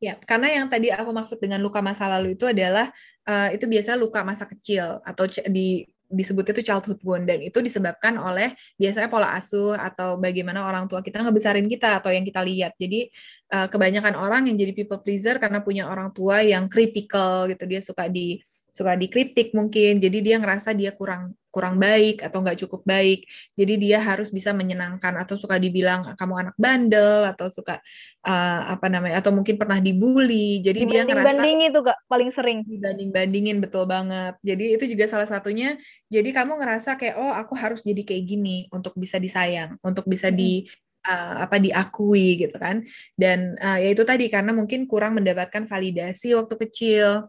[0.03, 2.91] Ya, karena yang tadi aku maksud dengan luka masa lalu itu adalah
[3.31, 8.17] uh, itu biasa luka masa kecil atau di disebut itu childhood wound dan itu disebabkan
[8.17, 12.73] oleh biasanya pola asuh atau bagaimana orang tua kita ngebesarin kita atau yang kita lihat.
[12.79, 13.11] Jadi
[13.53, 17.81] uh, kebanyakan orang yang jadi people pleaser karena punya orang tua yang critical gitu, dia
[17.83, 18.39] suka di
[18.75, 23.31] suka dikritik mungkin, jadi dia ngerasa dia kurang kurang baik atau nggak cukup baik.
[23.55, 27.79] Jadi dia harus bisa menyenangkan atau suka dibilang kamu anak bandel atau suka
[28.27, 30.59] uh, apa namanya atau mungkin pernah dibully.
[30.59, 34.35] Jadi dia ngerasa banding itu gak paling sering dibanding bandingin betul banget.
[34.43, 35.79] Jadi itu juga salah satunya.
[36.11, 40.35] Jadi kamu ngerasa kayak oh aku harus jadi kayak gini untuk bisa disayang, untuk bisa
[40.35, 40.67] di
[41.07, 42.83] uh, apa diakui gitu kan
[43.15, 47.29] dan uh, ya itu tadi karena mungkin kurang mendapatkan validasi waktu kecil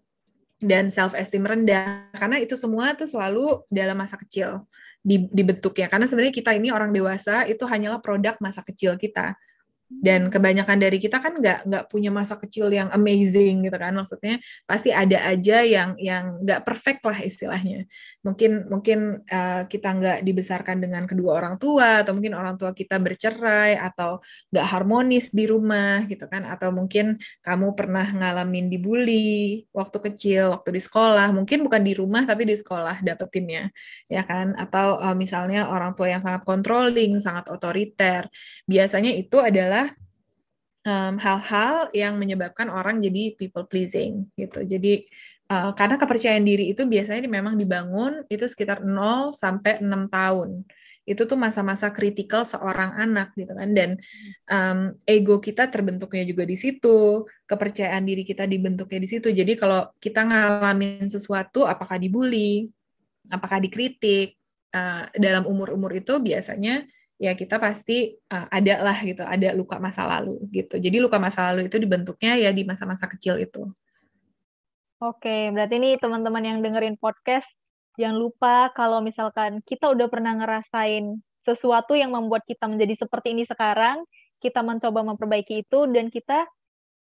[0.65, 2.09] dan self esteem rendah.
[2.11, 4.65] Karena itu semua tuh selalu dalam masa kecil
[5.05, 5.85] dibentuknya.
[5.85, 9.37] Karena sebenarnya kita ini orang dewasa itu hanyalah produk masa kecil kita
[9.85, 13.93] dan kebanyakan dari kita kan nggak nggak punya masa kecil yang amazing gitu kan.
[13.93, 17.85] Maksudnya pasti ada aja yang yang nggak perfect lah istilahnya.
[18.25, 22.97] Mungkin mungkin uh, kita nggak dibesarkan dengan kedua orang tua atau mungkin orang tua kita
[22.97, 26.49] bercerai atau nggak harmonis di rumah gitu kan.
[26.49, 31.29] Atau mungkin kamu pernah ngalamin dibully waktu kecil waktu di sekolah.
[31.29, 33.69] Mungkin bukan di rumah tapi di sekolah dapetinnya
[34.09, 34.57] ya kan.
[34.57, 38.25] Atau uh, misalnya orang tua yang sangat controlling sangat otoriter.
[38.65, 39.84] Biasanya itu adalah
[40.85, 44.61] hal-hal um, yang menyebabkan orang jadi people pleasing gitu.
[44.61, 45.09] Jadi
[45.49, 50.61] uh, karena kepercayaan diri itu biasanya memang dibangun itu sekitar 0 sampai 6 tahun.
[51.05, 53.97] Itu tuh masa-masa kritikal seorang anak gitu kan dan
[54.49, 59.29] um, ego kita terbentuknya juga di situ, kepercayaan diri kita dibentuknya di situ.
[59.29, 62.69] Jadi kalau kita ngalamin sesuatu apakah dibully,
[63.29, 64.37] apakah dikritik
[64.73, 70.03] uh, dalam umur-umur itu biasanya ya kita pasti uh, ada lah gitu, ada luka masa
[70.03, 70.75] lalu gitu.
[70.79, 73.67] Jadi luka masa lalu itu dibentuknya ya di masa-masa kecil itu.
[75.03, 77.47] Oke, berarti ini teman-teman yang dengerin podcast
[77.95, 83.43] jangan lupa kalau misalkan kita udah pernah ngerasain sesuatu yang membuat kita menjadi seperti ini
[83.47, 84.03] sekarang,
[84.43, 86.47] kita mencoba memperbaiki itu dan kita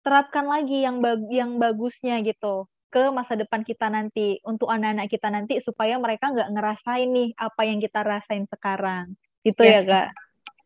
[0.03, 5.33] terapkan lagi yang bag yang bagusnya gitu ke masa depan kita nanti untuk anak-anak kita
[5.33, 9.17] nanti supaya mereka nggak ngerasain nih apa yang kita rasain sekarang.
[9.43, 9.85] Itu ya, yes.
[9.85, 10.07] ya kak.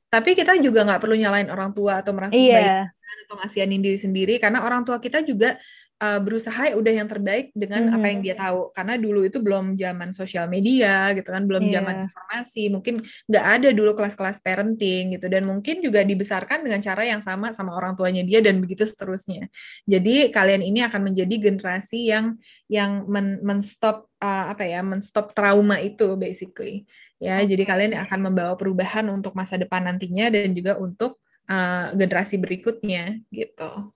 [0.08, 2.56] Tapi kita juga nggak perlu nyalain orang tua atau merasa iya.
[2.56, 2.96] baik
[3.28, 5.60] atau ngasihanin diri sendiri karena orang tua kita juga
[6.00, 7.98] uh, berusaha ya udah yang terbaik dengan mm-hmm.
[7.98, 11.74] apa yang dia tahu karena dulu itu belum zaman sosial media gitu kan belum yeah.
[11.80, 12.96] zaman informasi mungkin
[13.28, 17.76] nggak ada dulu kelas-kelas parenting gitu dan mungkin juga dibesarkan dengan cara yang sama sama
[17.76, 19.50] orang tuanya dia dan begitu seterusnya
[19.84, 22.38] jadi kalian ini akan menjadi generasi yang
[22.72, 26.86] yang men, menstop uh, apa ya menstop trauma itu basically
[27.17, 27.49] ya okay.
[27.49, 33.21] jadi kalian akan membawa perubahan untuk masa depan nantinya dan juga untuk uh, generasi berikutnya
[33.34, 33.93] gitu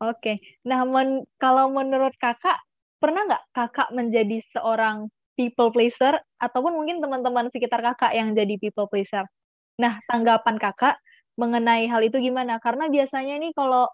[0.00, 0.40] oke okay.
[0.64, 2.60] nah men kalau menurut kakak
[3.00, 8.88] pernah nggak kakak menjadi seorang people pleaser ataupun mungkin teman-teman sekitar kakak yang jadi people
[8.88, 9.28] pleaser.
[9.76, 10.96] Nah, tanggapan kakak
[11.36, 12.56] mengenai hal itu gimana?
[12.58, 13.84] Karena biasanya nih kalau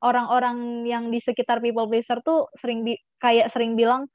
[0.00, 4.08] orang-orang yang di sekitar people pleaser tuh sering bi kayak sering bilang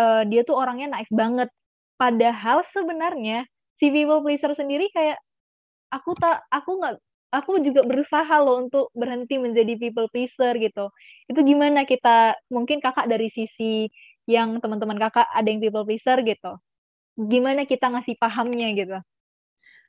[0.00, 1.52] uh, dia tuh orangnya naif banget.
[1.96, 5.20] Padahal sebenarnya si people pleaser sendiri kayak
[5.92, 6.96] aku tak aku nggak
[7.32, 10.88] aku juga berusaha loh untuk berhenti menjadi people pleaser gitu.
[11.28, 13.88] Itu gimana kita mungkin kakak dari sisi
[14.28, 16.52] yang teman-teman kakak ada yang people pleaser gitu.
[17.16, 18.98] Gimana kita ngasih pahamnya gitu?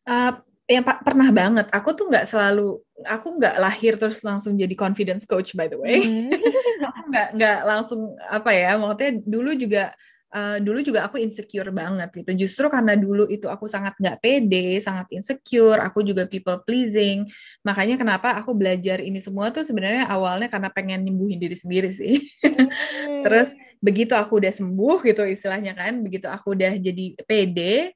[0.07, 0.31] Uh,
[0.67, 1.67] yang pernah banget.
[1.71, 6.03] Aku tuh nggak selalu, aku nggak lahir terus langsung jadi confidence coach by the way.
[6.03, 6.31] Mm.
[6.87, 9.95] aku nggak nggak langsung apa ya, maksudnya dulu juga
[10.33, 12.31] uh, dulu juga aku insecure banget gitu.
[12.47, 17.27] Justru karena dulu itu aku sangat nggak pede, sangat insecure, aku juga people pleasing.
[17.63, 22.19] Makanya kenapa aku belajar ini semua tuh sebenarnya awalnya karena pengen nyembuhin diri sendiri sih.
[23.07, 23.23] Hmm.
[23.23, 27.95] Terus begitu aku udah sembuh gitu istilahnya kan, begitu aku udah jadi pede,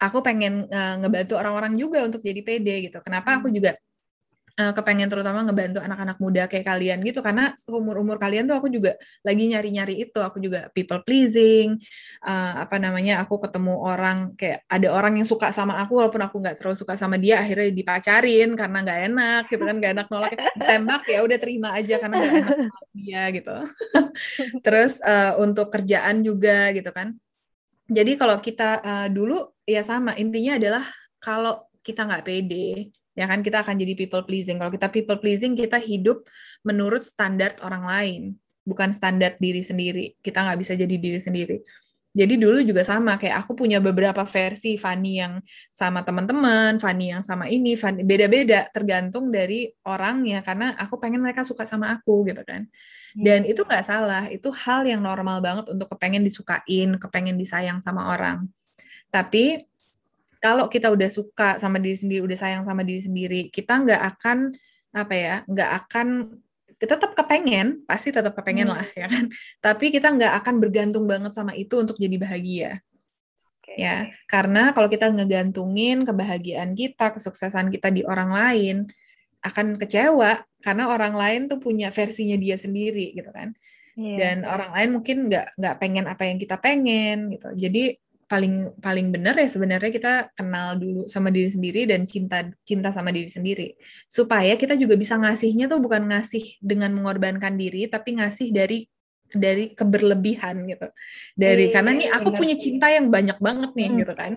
[0.00, 2.98] aku pengen uh, ngebantu orang-orang juga untuk jadi pede gitu.
[3.04, 3.56] Kenapa aku hmm.
[3.56, 3.70] juga
[4.60, 7.24] uh, kepengen terutama ngebantu anak-anak muda kayak kalian gitu.
[7.24, 10.20] Karena umur-umur kalian tuh aku juga lagi nyari-nyari itu.
[10.20, 11.80] Aku juga people pleasing
[12.20, 16.36] uh, apa namanya aku ketemu orang kayak ada orang yang suka sama aku walaupun aku
[16.44, 20.32] nggak terlalu suka sama dia akhirnya dipacarin karena nggak enak gitu kan nggak enak nolak.
[20.60, 23.56] Tembak ya udah terima aja karena nggak enak nolak dia gitu.
[24.64, 27.16] Terus uh, untuk kerjaan juga gitu kan.
[27.90, 30.84] Jadi kalau kita uh, dulu ya sama intinya adalah
[31.18, 34.56] kalau kita nggak pede ya kan kita akan jadi people pleasing.
[34.56, 36.24] Kalau kita people pleasing, kita hidup
[36.64, 38.22] menurut standar orang lain,
[38.64, 40.16] bukan standar diri sendiri.
[40.24, 41.60] Kita nggak bisa jadi diri sendiri.
[42.10, 45.38] Jadi dulu juga sama, kayak aku punya beberapa versi Fanny yang
[45.70, 51.46] sama teman-teman, Fanny yang sama ini, Fanny beda-beda, tergantung dari orangnya, karena aku pengen mereka
[51.46, 52.66] suka sama aku gitu kan.
[53.14, 53.22] Hmm.
[53.22, 58.10] Dan itu nggak salah, itu hal yang normal banget untuk kepengen disukain, kepengen disayang sama
[58.10, 58.50] orang.
[59.14, 59.69] Tapi
[60.40, 64.56] kalau kita udah suka sama diri sendiri, udah sayang sama diri sendiri, kita nggak akan
[64.90, 66.08] apa ya, nggak akan
[66.80, 68.76] tetap kepengen, pasti tetap kepengen hmm.
[68.80, 69.28] lah ya kan.
[69.68, 72.70] Tapi kita nggak akan bergantung banget sama itu untuk jadi bahagia.
[73.60, 73.86] Okay.
[73.86, 78.76] Ya, karena kalau kita ngegantungin kebahagiaan kita, kesuksesan kita di orang lain,
[79.44, 83.52] akan kecewa karena orang lain tuh punya versinya dia sendiri gitu kan.
[83.94, 84.16] Yeah.
[84.16, 87.48] Dan orang lain mungkin nggak nggak pengen apa yang kita pengen gitu.
[87.56, 87.96] Jadi
[88.30, 93.10] paling paling benar ya sebenarnya kita kenal dulu sama diri sendiri dan cinta cinta sama
[93.10, 93.74] diri sendiri
[94.06, 98.86] supaya kita juga bisa ngasihnya tuh bukan ngasih dengan mengorbankan diri tapi ngasih dari
[99.34, 100.94] dari keberlebihan gitu
[101.34, 102.38] dari e, karena nih aku bener.
[102.38, 103.98] punya cinta yang banyak banget nih hmm.
[103.98, 104.32] gitu kan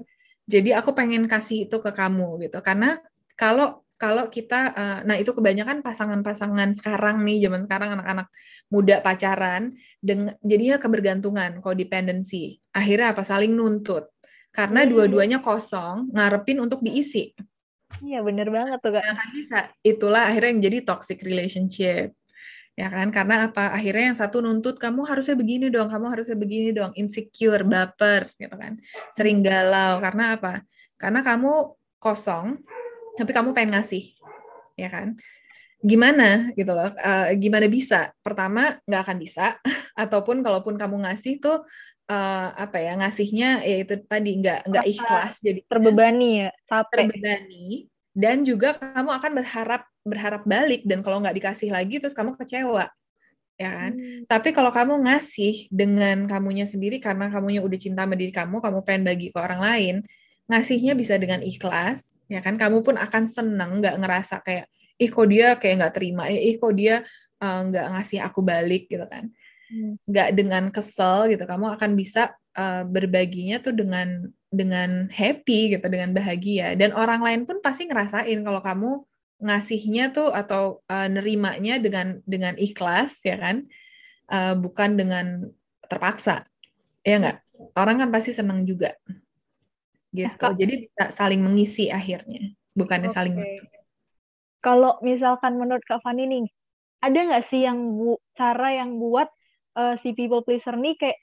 [0.49, 2.97] jadi aku pengen kasih itu ke kamu gitu karena
[3.37, 8.27] kalau kalau kita uh, nah itu kebanyakan pasangan-pasangan sekarang nih zaman sekarang anak-anak
[8.67, 12.59] muda pacaran dengan jadinya kebergantungan codependency.
[12.75, 13.23] Akhirnya apa?
[13.23, 14.11] Saling nuntut.
[14.51, 14.89] Karena hmm.
[14.91, 17.31] dua-duanya kosong ngarepin untuk diisi.
[18.03, 19.07] Iya bener banget tuh kak.
[19.07, 19.59] Nah, kan bisa.
[19.79, 22.11] Itulah akhirnya yang jadi toxic relationship.
[22.75, 23.07] Ya kan?
[23.07, 23.71] Karena apa?
[23.71, 26.91] Akhirnya yang satu nuntut kamu harusnya begini dong kamu harusnya begini dong.
[26.99, 28.83] Insecure baper gitu kan?
[29.15, 30.03] Sering galau.
[30.03, 30.59] Karena apa?
[30.99, 31.71] Karena kamu
[32.03, 32.59] kosong
[33.17, 34.13] tapi kamu pengen ngasih
[34.77, 35.17] ya kan?
[35.83, 38.15] Gimana gitu loh uh, gimana bisa?
[38.23, 39.57] Pertama nggak akan bisa.
[40.03, 41.61] Ataupun kalaupun kamu ngasih tuh
[42.09, 46.49] uh, apa ya ngasihnya ya itu tadi nggak nggak ikhlas jadi terbebani ya?
[46.65, 47.09] Capek.
[47.09, 47.91] Terbebani.
[48.13, 50.85] Dan juga kamu akan berharap berharap balik.
[50.85, 52.89] Dan kalau nggak dikasih lagi terus kamu kecewa
[53.53, 53.91] ya kan?
[53.93, 54.25] Hmm.
[54.25, 58.79] tapi kalau kamu ngasih dengan kamunya sendiri karena kamunya udah cinta sama diri kamu kamu
[58.81, 59.95] pengen bagi ke orang lain
[60.49, 62.55] ngasihnya bisa dengan ikhlas ya kan?
[62.59, 64.67] Kamu pun akan seneng nggak ngerasa kayak
[64.99, 67.01] ih kok dia kayak nggak terima ya ih kok dia
[67.41, 69.31] uh, nggak ngasih aku balik gitu kan?
[69.73, 69.97] Hmm.
[70.05, 70.37] nggak hmm.
[70.37, 76.77] dengan kesel gitu kamu akan bisa uh, berbaginya tuh dengan dengan happy gitu dengan bahagia.
[76.77, 78.91] Dan orang lain pun pasti ngerasain kalau kamu
[79.43, 83.65] ngasihnya tuh atau uh, nerimanya dengan dengan ikhlas ya kan?
[84.29, 85.49] Uh, bukan dengan
[85.89, 86.45] terpaksa
[87.01, 87.37] ya nggak?
[87.73, 88.93] Orang kan pasti seneng juga
[90.13, 90.29] gitu.
[90.29, 93.17] Ya, Jadi bisa saling mengisi akhirnya, bukannya okay.
[93.17, 93.35] saling
[94.63, 96.45] Kalau misalkan menurut Kak Fani nih,
[97.03, 99.27] ada nggak sih yang bu cara yang buat
[99.75, 101.19] uh, si people pleaser nih kayak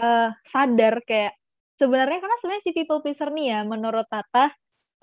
[0.00, 1.36] uh, sadar kayak
[1.76, 4.48] sebenarnya karena sebenarnya si people pleaser nih ya menurut Tata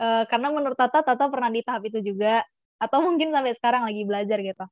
[0.01, 2.41] uh, karena menurut Tata Tata pernah di tahap itu juga
[2.81, 4.65] atau mungkin sampai sekarang lagi belajar gitu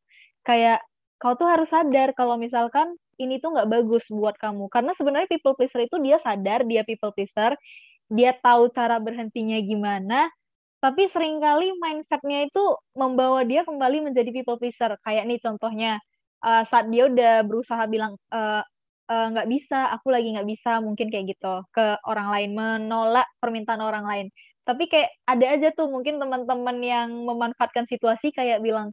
[0.43, 0.81] kayak
[1.21, 5.55] kau tuh harus sadar kalau misalkan ini tuh nggak bagus buat kamu karena sebenarnya people
[5.55, 7.55] pleaser itu dia sadar dia people pleaser
[8.11, 10.27] dia tahu cara berhentinya gimana,
[10.83, 14.91] tapi sering kali mindsetnya itu membawa dia kembali menjadi people pleaser.
[15.07, 15.91] Kayak nih contohnya,
[16.43, 18.61] uh, saat dia udah berusaha bilang, uh,
[19.07, 23.27] eh, nggak uh, bisa, aku lagi nggak bisa, mungkin kayak gitu ke orang lain, menolak
[23.39, 24.27] permintaan orang lain.
[24.67, 28.91] Tapi kayak ada aja tuh mungkin teman-teman yang memanfaatkan situasi kayak bilang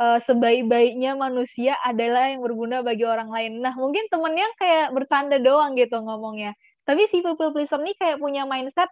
[0.00, 3.52] uh, sebaik-baiknya manusia adalah yang berguna bagi orang lain.
[3.60, 6.56] Nah mungkin temennya kayak bercanda doang gitu ngomongnya.
[6.90, 8.90] Tapi si people pleaser nih kayak punya mindset,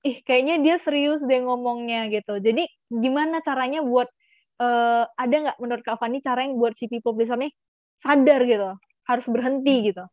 [0.00, 2.40] ih kayaknya dia serius deh ngomongnya gitu.
[2.40, 4.08] Jadi gimana caranya buat
[4.56, 7.52] uh, ada nggak menurut Kak Fani cara yang buat si people pleaser nih
[8.00, 8.72] sadar gitu,
[9.04, 10.04] harus berhenti gitu.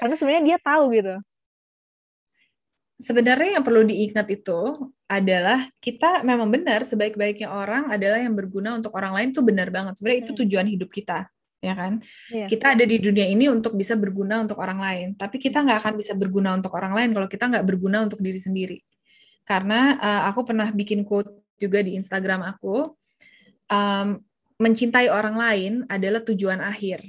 [0.00, 1.20] Karena sebenarnya dia tahu gitu
[2.98, 8.94] sebenarnya yang perlu diingat itu adalah kita memang benar sebaik-baiknya orang adalah yang berguna untuk
[8.94, 9.98] orang lain itu benar banget.
[9.98, 10.40] Sebenarnya itu hmm.
[10.46, 11.28] tujuan hidup kita,
[11.64, 12.04] ya kan?
[12.28, 12.48] Yeah.
[12.52, 15.94] Kita ada di dunia ini untuk bisa berguna untuk orang lain, tapi kita nggak akan
[15.96, 18.78] bisa berguna untuk orang lain kalau kita nggak berguna untuk diri sendiri.
[19.48, 22.92] Karena uh, aku pernah bikin quote juga di Instagram aku,
[23.72, 24.08] um,
[24.60, 27.00] mencintai orang lain adalah tujuan akhir,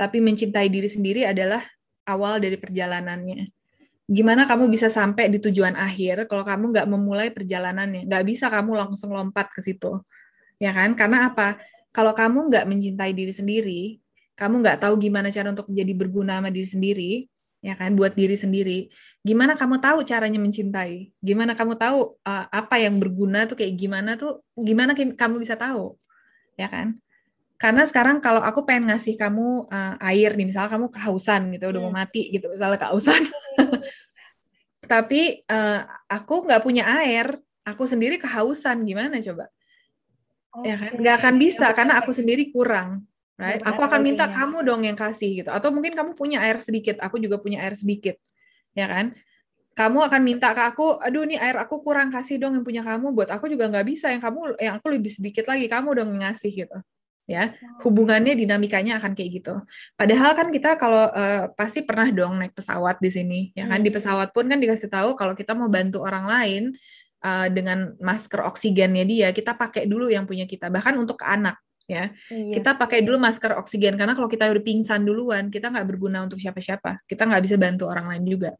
[0.00, 1.60] tapi mencintai diri sendiri adalah
[2.08, 3.52] awal dari perjalanannya
[4.08, 8.72] gimana kamu bisa sampai di tujuan akhir kalau kamu nggak memulai perjalanannya nggak bisa kamu
[8.72, 10.00] langsung lompat ke situ
[10.56, 11.60] ya kan karena apa
[11.98, 13.82] kalau kamu nggak mencintai diri sendiri
[14.38, 17.12] kamu nggak tahu gimana cara untuk menjadi berguna sama diri sendiri
[17.58, 18.86] ya kan buat diri sendiri
[19.26, 21.12] gimana kamu tahu caranya mencintai?
[21.18, 25.98] Gimana kamu tahu uh, apa yang berguna tuh kayak gimana tuh gimana kamu bisa tahu?
[26.56, 26.96] Ya kan?
[27.58, 31.80] Karena sekarang kalau aku pengen ngasih kamu uh, air nih misalnya kamu kehausan gitu udah
[31.82, 32.00] mau hmm.
[32.00, 33.22] mati gitu misalnya kehausan.
[34.92, 37.36] Tapi uh, aku nggak punya air
[37.66, 39.52] aku sendiri kehausan gimana coba
[40.54, 40.72] okay.
[40.72, 40.92] ya kan?
[40.96, 43.62] Nggak akan bisa karena aku sendiri kurang right?
[43.62, 45.50] Aku akan minta kamu dong yang kasih gitu.
[45.54, 48.18] Atau mungkin kamu punya air sedikit aku juga punya air sedikit
[48.74, 49.14] ya kan?
[49.78, 53.14] Kamu akan minta ke aku, aduh ini air aku kurang kasih dong yang punya kamu,
[53.14, 56.50] buat aku juga nggak bisa yang kamu, yang aku lebih sedikit lagi, kamu dong ngasih
[56.50, 56.78] gitu
[57.30, 57.54] ya.
[57.86, 59.54] Hubungannya dinamikanya akan kayak gitu.
[59.94, 63.78] Padahal kan kita kalau uh, pasti pernah dong naik pesawat di sini ya kan?
[63.78, 63.86] Hmm.
[63.86, 66.62] di pesawat pun kan dikasih tahu kalau kita mau bantu orang lain
[67.24, 71.58] uh, dengan masker oksigennya dia kita pakai dulu yang punya kita bahkan untuk ke anak
[71.88, 72.52] ya iya.
[72.60, 76.36] kita pakai dulu masker oksigen karena kalau kita udah pingsan duluan kita nggak berguna untuk
[76.36, 78.50] siapa-siapa kita nggak bisa bantu orang lain juga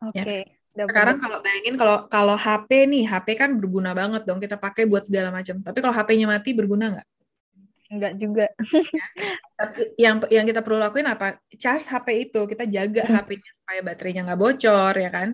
[0.00, 0.42] oke okay.
[0.74, 0.90] Ya.
[0.90, 5.06] Sekarang kalau bayangin kalau kalau HP nih, HP kan berguna banget dong kita pakai buat
[5.06, 5.62] segala macam.
[5.62, 7.08] Tapi kalau HP-nya mati berguna nggak?
[7.94, 8.46] Enggak juga.
[9.62, 11.38] Tapi yang yang kita perlu lakuin apa?
[11.54, 13.14] Charge HP itu, kita jaga hmm.
[13.22, 15.28] HP-nya supaya baterainya nggak bocor ya kan,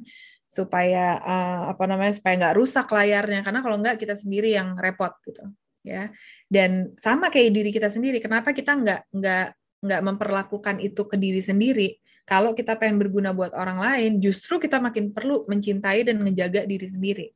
[0.51, 3.46] supaya uh, apa namanya supaya nggak rusak layarnya.
[3.46, 5.46] Karena kalau nggak kita sendiri yang repot gitu
[5.86, 6.11] ya.
[6.51, 9.46] Dan sama kayak diri kita sendiri, kenapa kita nggak nggak
[9.86, 11.88] nggak memperlakukan itu ke diri sendiri?
[12.26, 16.86] Kalau kita pengen berguna buat orang lain, justru kita makin perlu mencintai dan menjaga diri
[16.86, 17.26] sendiri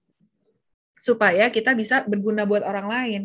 [1.04, 3.22] supaya kita bisa berguna buat orang lain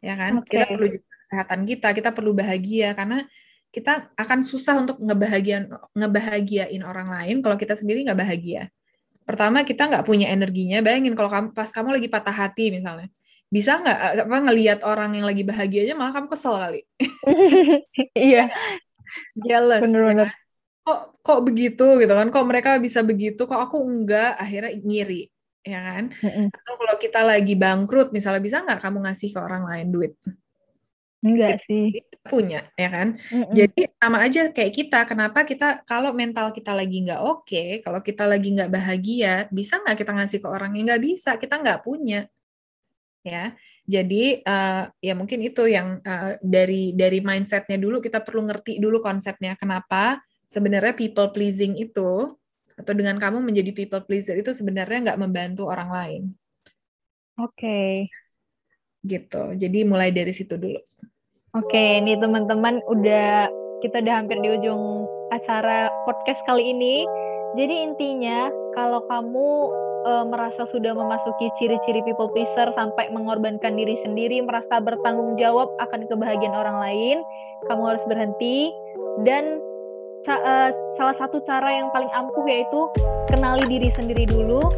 [0.00, 0.56] ya kan okay.
[0.56, 0.88] kita perlu
[1.30, 3.28] kesehatan kita, kita perlu bahagia karena
[3.70, 8.72] kita akan susah untuk ngebahagiain ngebahagiain orang lain kalau kita sendiri nggak bahagia.
[9.30, 10.82] Pertama kita nggak punya energinya.
[10.82, 13.06] Bayangin kalau kamu pas kamu lagi patah hati misalnya,
[13.46, 16.82] bisa nggak apa ngelihat orang yang lagi bahagianya malah kamu kesel kali.
[18.18, 18.50] iya.
[19.38, 19.86] Jealous.
[19.86, 20.26] Bener-bener.
[20.26, 20.38] Ya kan?
[20.82, 22.26] Kok kok begitu gitu kan?
[22.34, 23.46] Kok mereka bisa begitu?
[23.46, 24.34] Kok aku enggak?
[24.34, 25.30] Akhirnya ngiri
[25.62, 26.04] ya kan?
[26.50, 30.12] Atau kalau kita lagi bangkrut misalnya bisa nggak kamu ngasih ke orang lain duit?
[31.20, 32.00] Enggak sih.
[32.24, 33.16] Punya, ya kan?
[33.28, 33.52] Mm-mm.
[33.52, 35.00] Jadi sama aja kayak kita.
[35.04, 39.80] Kenapa kita kalau mental kita lagi nggak oke, okay, kalau kita lagi nggak bahagia, bisa
[39.80, 41.36] nggak kita ngasih ke orang yang nggak bisa?
[41.36, 42.24] Kita nggak punya,
[43.24, 43.52] ya.
[43.84, 49.00] Jadi uh, ya mungkin itu yang uh, dari dari mindsetnya dulu kita perlu ngerti dulu
[49.04, 49.56] konsepnya.
[49.60, 52.32] Kenapa sebenarnya people pleasing itu
[52.80, 56.22] atau dengan kamu menjadi people pleaser itu sebenarnya nggak membantu orang lain.
[57.36, 57.56] Oke.
[57.56, 58.29] Okay.
[59.04, 59.42] Gitu.
[59.56, 60.80] Jadi mulai dari situ dulu.
[61.56, 63.50] Oke, ini teman-teman udah
[63.82, 67.08] kita udah hampir di ujung acara podcast kali ini.
[67.58, 68.46] Jadi intinya
[68.78, 69.48] kalau kamu
[70.06, 76.06] e, merasa sudah memasuki ciri-ciri people pleaser sampai mengorbankan diri sendiri, merasa bertanggung jawab akan
[76.06, 77.18] kebahagiaan orang lain,
[77.66, 78.70] kamu harus berhenti
[79.26, 79.58] dan
[80.22, 80.54] sa e,
[80.94, 82.86] salah satu cara yang paling ampuh yaitu
[83.32, 84.70] kenali diri sendiri dulu.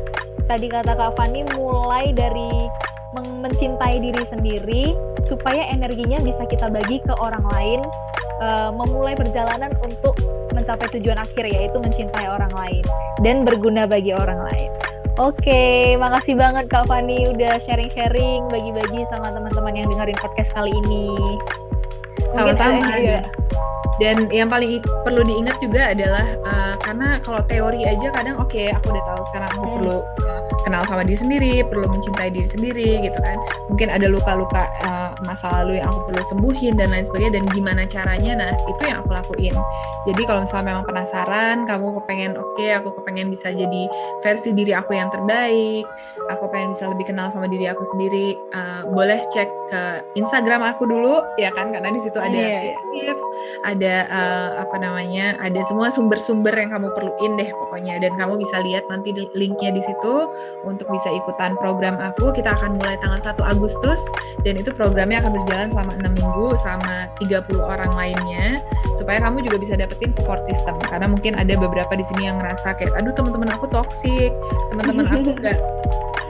[0.48, 2.50] Tadi kata Kak Fani mulai dari
[3.14, 4.84] mencintai diri sendiri
[5.28, 7.80] supaya energinya bisa kita bagi ke orang lain
[8.40, 10.16] uh, memulai perjalanan untuk
[10.52, 12.84] mencapai tujuan akhir yaitu mencintai orang lain
[13.20, 14.70] dan berguna bagi orang lain.
[15.20, 21.36] Oke, makasih banget Kak Fani udah sharing-sharing, bagi-bagi sama teman-teman yang dengerin podcast kali ini.
[22.32, 23.20] Sama-sama.
[24.02, 28.74] Dan yang paling perlu diingat juga adalah uh, karena kalau teori aja kadang oke okay,
[28.74, 29.74] aku udah tahu sekarang aku hmm.
[29.78, 33.38] perlu uh, kenal sama diri sendiri, perlu mencintai diri sendiri gitu kan.
[33.70, 37.82] Mungkin ada luka-luka uh, masa lalu yang aku perlu sembuhin dan lain sebagainya dan gimana
[37.86, 38.32] caranya.
[38.42, 39.54] Nah, itu yang aku lakuin.
[40.10, 43.82] Jadi kalau misalnya memang penasaran, kamu kepengen oke, okay, aku kepengen bisa jadi
[44.18, 45.86] versi diri aku yang terbaik,
[46.30, 49.82] aku pengen bisa lebih kenal sama diri aku sendiri, uh, boleh cek ke
[50.18, 52.60] Instagram aku dulu ya kan karena di situ ada iya, iya.
[52.70, 53.24] tips-tips,
[53.92, 58.00] ada uh, apa namanya, ada semua sumber-sumber yang kamu perluin deh pokoknya.
[58.00, 60.14] Dan kamu bisa lihat nanti linknya di situ
[60.64, 62.32] untuk bisa ikutan program aku.
[62.32, 64.00] Kita akan mulai tanggal 1 Agustus
[64.48, 68.64] dan itu programnya akan berjalan selama enam minggu sama 30 orang lainnya
[68.96, 70.80] supaya kamu juga bisa dapetin support system.
[70.80, 74.32] Karena mungkin ada beberapa di sini yang ngerasa kayak aduh teman-teman aku toxic,
[74.72, 75.58] teman-teman aku enggak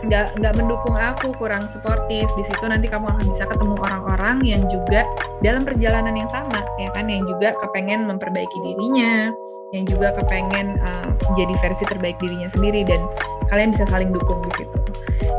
[0.03, 2.27] nggak nggak mendukung aku kurang sportif.
[2.35, 5.07] Di situ nanti kamu akan bisa ketemu orang-orang yang juga
[5.43, 9.35] dalam perjalanan yang sama ya kan yang juga kepengen memperbaiki dirinya
[9.75, 13.03] yang juga kepengen uh, jadi versi terbaik dirinya sendiri dan
[13.51, 14.79] kalian bisa saling dukung di situ.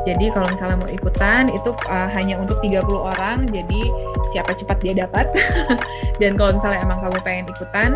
[0.03, 3.81] Jadi kalau misalnya mau ikutan itu uh, hanya untuk 30 orang jadi
[4.35, 5.31] siapa cepat dia dapat.
[6.21, 7.95] Dan kalau misalnya emang kamu pengen ikutan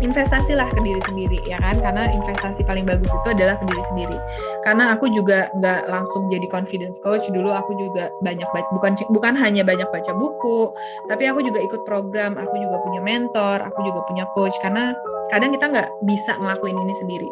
[0.00, 1.80] investasilah ke diri sendiri ya kan?
[1.80, 4.16] Karena investasi paling bagus itu adalah ke diri sendiri.
[4.60, 7.28] Karena aku juga nggak langsung jadi confidence coach.
[7.32, 10.72] Dulu aku juga banyak baca bukan bukan hanya banyak baca buku
[11.08, 14.56] tapi aku juga ikut program aku juga punya mentor aku juga punya coach.
[14.60, 14.92] Karena
[15.32, 17.30] kadang kita nggak bisa ngelakuin ini sendiri.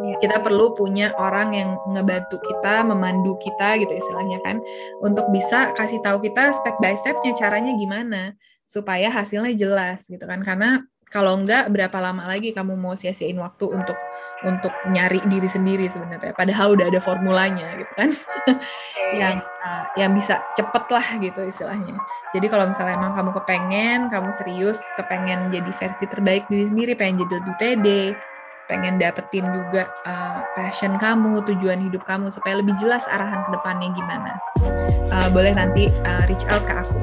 [0.00, 0.16] Iya.
[0.16, 4.56] kita perlu punya orang yang ngebantu kita, memandu kita gitu istilahnya kan,
[5.04, 8.32] untuk bisa kasih tahu kita step by stepnya caranya gimana
[8.64, 10.40] supaya hasilnya jelas gitu kan.
[10.40, 10.80] Karena
[11.10, 13.98] kalau enggak berapa lama lagi kamu mau sia-siain waktu untuk
[14.46, 16.32] untuk nyari diri sendiri sebenarnya?
[16.32, 18.10] Padahal udah ada formulanya gitu kan?
[19.10, 21.98] Yang uh, yang bisa cepet lah gitu istilahnya.
[22.30, 27.26] Jadi kalau misalnya emang kamu kepengen kamu serius kepengen jadi versi terbaik diri sendiri pengen
[27.26, 28.02] jadi lebih pede
[28.70, 33.90] pengen dapetin juga uh, passion kamu tujuan hidup kamu supaya lebih jelas arahan ke depannya
[33.98, 34.38] gimana
[35.10, 36.94] uh, boleh nanti uh, reach out ke aku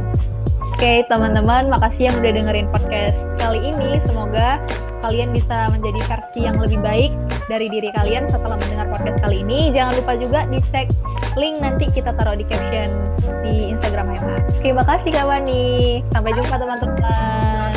[0.77, 3.97] Oke, teman-teman, makasih yang udah dengerin podcast kali ini.
[4.05, 4.61] Semoga
[5.01, 7.09] kalian bisa menjadi versi yang lebih baik
[7.49, 9.73] dari diri kalian setelah mendengar podcast kali ini.
[9.73, 10.93] Jangan lupa juga dicek
[11.33, 12.93] link nanti kita taruh di caption
[13.41, 14.37] di Instagram Hema.
[14.61, 16.05] Terima kasih Kak Wani.
[16.13, 17.73] Sampai jumpa teman-teman.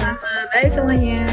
[0.53, 1.25] Bye semuanya.